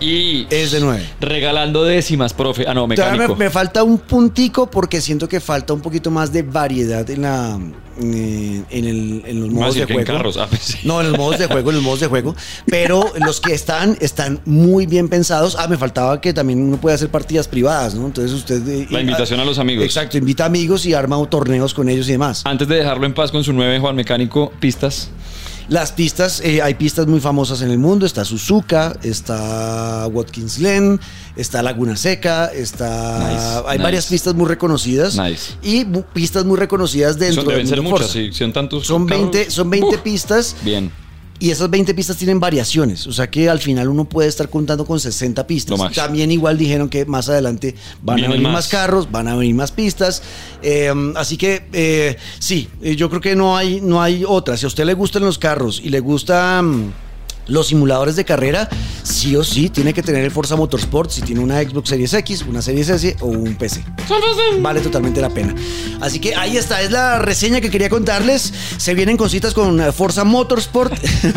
Y 0.00 0.46
Es 0.50 0.70
de 0.72 0.80
9. 0.80 1.04
regalando 1.20 1.84
décimas, 1.84 2.32
profe. 2.32 2.64
Ah, 2.66 2.72
no, 2.74 2.86
mecánico. 2.86 3.36
Me, 3.36 3.44
me 3.46 3.50
falta 3.50 3.82
un 3.82 3.98
puntico 3.98 4.70
porque 4.70 5.00
siento 5.00 5.28
que 5.28 5.40
falta 5.40 5.72
un 5.72 5.80
poquito 5.80 6.10
más 6.10 6.32
de 6.32 6.42
variedad 6.42 7.08
en 7.10 7.22
la 7.22 7.58
eh, 8.02 8.62
en, 8.70 8.84
el- 8.86 9.22
en 9.26 9.40
los 9.40 9.50
modos 9.50 9.74
de 9.76 9.82
en 9.82 9.88
juego. 9.88 10.04
carros. 10.12 10.36
Ah, 10.38 10.46
pues 10.48 10.62
sí. 10.62 10.78
No, 10.84 11.00
en 11.00 11.10
los 11.10 11.18
modos 11.18 11.38
de 11.38 11.46
juego, 11.46 11.70
en 11.70 11.76
los 11.76 11.84
modos 11.84 12.00
de 12.00 12.06
juego. 12.06 12.34
Pero 12.66 13.12
los 13.20 13.40
que 13.40 13.52
están, 13.54 13.96
están 14.00 14.40
muy 14.46 14.86
bien 14.86 15.08
pensados. 15.08 15.54
Ah, 15.58 15.68
me 15.68 15.76
faltaba 15.76 16.20
que 16.20 16.32
también 16.32 16.60
uno 16.62 16.76
puede 16.78 16.94
hacer 16.96 17.08
partidas 17.10 17.46
privadas, 17.46 17.94
¿no? 17.94 18.06
Entonces 18.06 18.32
usted. 18.32 18.66
eh, 18.66 18.86
La 18.90 19.00
invitación 19.00 19.38
a 19.38 19.44
los 19.44 19.58
amigos. 19.58 19.84
Exacto, 19.84 20.16
invita 20.18 20.44
amigos 20.46 20.86
y 20.86 20.94
arma 20.94 21.14
torneos 21.28 21.72
con 21.74 21.88
ellos 21.88 22.08
y 22.08 22.12
demás. 22.12 22.42
Antes 22.44 22.66
de 22.68 22.76
dejarlo 22.76 23.06
en 23.06 23.14
paz 23.14 23.30
con 23.30 23.44
su 23.44 23.52
9, 23.52 23.78
Juan 23.80 23.94
Mecánico, 23.96 24.50
pistas. 24.60 25.10
Las 25.68 25.92
pistas, 25.92 26.40
eh, 26.44 26.60
hay 26.60 26.74
pistas 26.74 27.06
muy 27.06 27.20
famosas 27.20 27.62
en 27.62 27.70
el 27.70 27.78
mundo. 27.78 28.04
Está 28.04 28.24
Suzuka, 28.24 28.96
está 29.02 30.06
Watkins 30.08 30.58
Glen, 30.58 31.00
está 31.36 31.62
Laguna 31.62 31.96
Seca, 31.96 32.46
está. 32.46 33.18
Nice, 33.18 33.68
hay 33.68 33.78
nice. 33.78 33.82
varias 33.82 34.06
pistas 34.06 34.34
muy 34.34 34.46
reconocidas. 34.46 35.16
Nice. 35.16 35.54
Y 35.62 35.84
pistas 35.84 36.44
muy 36.44 36.58
reconocidas 36.58 37.18
dentro 37.18 37.42
Son, 37.42 37.48
deben 37.50 37.66
del 37.66 37.68
ser 37.68 37.82
mundo 37.82 37.98
muchas, 37.98 38.10
sí. 38.10 38.30
Son 38.32 38.52
tantos. 38.52 38.86
Son 38.86 39.06
carros. 39.06 39.30
20, 39.32 39.50
son 39.50 39.70
20 39.70 39.88
Uf. 39.88 40.00
pistas. 40.02 40.56
Bien. 40.62 40.90
Y 41.40 41.50
esas 41.50 41.68
20 41.68 41.94
pistas 41.94 42.16
tienen 42.16 42.38
variaciones, 42.38 43.06
o 43.06 43.12
sea 43.12 43.28
que 43.28 43.50
al 43.50 43.58
final 43.58 43.88
uno 43.88 44.04
puede 44.04 44.28
estar 44.28 44.48
contando 44.48 44.86
con 44.86 45.00
60 45.00 45.46
pistas. 45.46 45.92
También 45.92 46.30
igual 46.30 46.56
dijeron 46.56 46.88
que 46.88 47.04
más 47.06 47.28
adelante 47.28 47.74
van 48.02 48.16
Vienen 48.16 48.30
a 48.30 48.34
venir 48.34 48.48
más. 48.48 48.52
más. 48.52 48.68
carros, 48.68 49.10
van 49.10 49.28
a 49.28 49.36
venir 49.36 49.54
más 49.54 49.72
pistas. 49.72 50.22
Eh, 50.62 50.92
así 51.16 51.36
que 51.36 51.66
eh, 51.72 52.16
sí, 52.38 52.68
eh, 52.82 52.94
yo 52.94 53.10
creo 53.10 53.20
que 53.20 53.34
no 53.34 53.56
hay, 53.56 53.80
no 53.80 54.00
hay 54.00 54.24
otra. 54.26 54.56
Si 54.56 54.64
a 54.64 54.68
usted 54.68 54.84
le 54.84 54.94
gustan 54.94 55.24
los 55.24 55.38
carros 55.38 55.80
y 55.82 55.88
le 55.88 56.00
gustan 56.00 56.94
los 57.46 57.68
simuladores 57.68 58.16
de 58.16 58.24
carrera, 58.24 58.68
sí 59.02 59.36
o 59.36 59.44
sí 59.44 59.68
tiene 59.68 59.92
que 59.92 60.02
tener 60.02 60.24
el 60.24 60.30
Forza 60.30 60.56
Motorsport 60.56 61.10
si 61.10 61.22
tiene 61.22 61.40
una 61.40 61.62
Xbox 61.62 61.88
Series 61.90 62.14
X, 62.14 62.44
una 62.48 62.62
Series 62.62 62.88
S 62.88 63.16
o 63.20 63.26
un 63.26 63.54
PC. 63.54 63.84
Vale 64.60 64.80
totalmente 64.80 65.20
la 65.20 65.30
pena. 65.30 65.54
Así 66.00 66.18
que 66.18 66.34
ahí 66.34 66.56
está, 66.56 66.82
es 66.82 66.90
la 66.90 67.18
reseña 67.18 67.60
que 67.60 67.70
quería 67.70 67.88
contarles. 67.88 68.52
Se 68.76 68.94
vienen 68.94 69.16
cositas 69.16 69.54
con 69.54 69.80
eh, 69.80 69.92
Forza 69.92 70.24
Motorsport. 70.24 70.92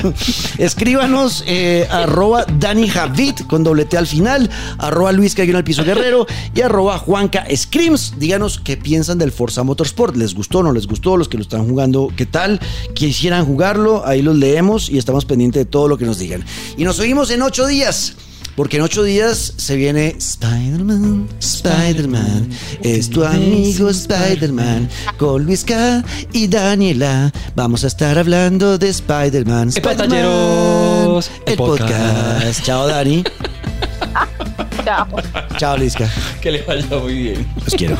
Escríbanos 0.57 1.43
eh, 1.47 1.87
arroba 1.89 2.45
Dani 2.59 2.87
Javid 2.87 3.39
con 3.47 3.63
doblete 3.63 3.97
al 3.97 4.07
final, 4.07 4.49
arroba 4.77 5.11
Luis 5.11 5.35
Caguino 5.35 5.57
al 5.57 5.63
piso 5.63 5.83
guerrero 5.83 6.25
y 6.53 6.61
arroba 6.61 6.97
Juanca 6.97 7.45
Screams. 7.53 8.15
Díganos 8.17 8.59
qué 8.59 8.77
piensan 8.77 9.17
del 9.17 9.31
Forza 9.31 9.63
Motorsport. 9.63 10.15
¿Les 10.15 10.33
gustó 10.33 10.59
o 10.59 10.63
no 10.63 10.71
les 10.71 10.87
gustó? 10.87 11.17
Los 11.17 11.29
que 11.29 11.37
lo 11.37 11.43
están 11.43 11.67
jugando, 11.67 12.11
¿qué 12.15 12.25
tal? 12.25 12.59
Quisieran 12.93 13.45
jugarlo, 13.45 14.05
ahí 14.05 14.21
los 14.21 14.35
leemos 14.35 14.89
y 14.89 14.97
estamos 14.97 15.25
pendientes 15.25 15.65
de 15.65 15.65
todo 15.65 15.87
lo 15.87 15.96
que 15.97 16.05
nos 16.05 16.19
digan. 16.19 16.43
Y 16.77 16.83
nos 16.83 16.99
oímos 16.99 17.29
en 17.31 17.41
ocho 17.41 17.65
días. 17.67 18.13
Porque 18.55 18.77
en 18.77 18.83
ocho 18.83 19.03
días 19.03 19.53
se 19.57 19.75
viene 19.75 20.15
Spider-Man, 20.17 21.27
Spider-Man, 21.39 22.49
es 22.81 23.07
tu 23.07 23.23
amigo 23.23 23.87
Spider-Man, 23.87 24.89
con 25.19 25.43
Luis 25.45 25.63
K 25.63 26.03
y 26.33 26.47
Daniela. 26.47 27.31
Vamos 27.53 27.83
a 27.83 27.87
estar 27.87 28.17
hablando 28.17 28.79
de 28.79 28.89
Spider-Man. 28.89 29.69
¡Epa, 29.75 29.91
Spider-Man, 29.91 30.09
talleros! 30.09 31.29
el 31.45 31.51
El 31.51 31.57
podcast. 31.59 31.91
podcast. 31.93 32.63
Chao, 32.63 32.87
Dani. 32.87 33.23
Chao. 34.83 35.07
Chao, 35.57 35.77
Luis 35.77 35.93
K. 35.95 36.09
Que 36.41 36.51
le 36.53 36.63
vaya 36.63 36.87
muy 36.97 37.13
bien. 37.13 37.47
Los 37.63 37.75
quiero. 37.75 37.95